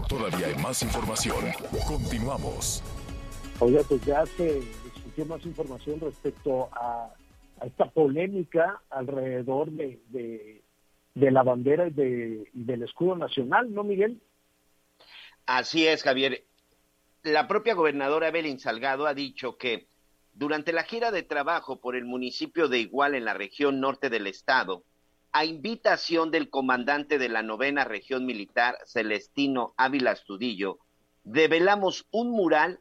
[0.08, 1.44] Todavía hay más información.
[1.86, 2.82] Continuamos.
[3.60, 7.08] Oiga, pues ya se discutió más información respecto a,
[7.60, 10.62] a esta polémica alrededor de, de,
[11.16, 14.20] de la bandera y, de, del escudo nacional, ¿no, Miguel?
[15.46, 16.44] Así es, Javier.
[17.22, 19.88] La propia gobernadora Evelyn Salgado ha dicho que
[20.34, 24.26] durante la gira de trabajo por el municipio de Igual en la región norte del
[24.26, 24.84] estado,
[25.32, 30.80] a invitación del comandante de la novena región militar, Celestino Ávila Astudillo,
[31.24, 32.80] develamos un mural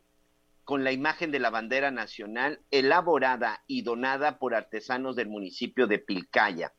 [0.66, 6.00] con la imagen de la bandera nacional elaborada y donada por artesanos del municipio de
[6.00, 6.74] Pilcaya.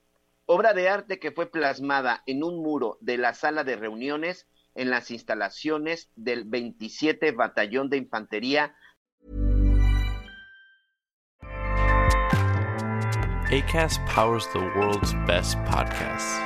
[0.49, 4.90] Obra de arte que fue plasmada en un muro de la sala de reuniones en
[4.90, 8.76] las instalaciones del 27 Batallón de Infantería
[13.51, 16.38] ACAST powers the world's best podcasts.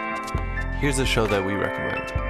[0.80, 2.29] Here's a show that we recommend.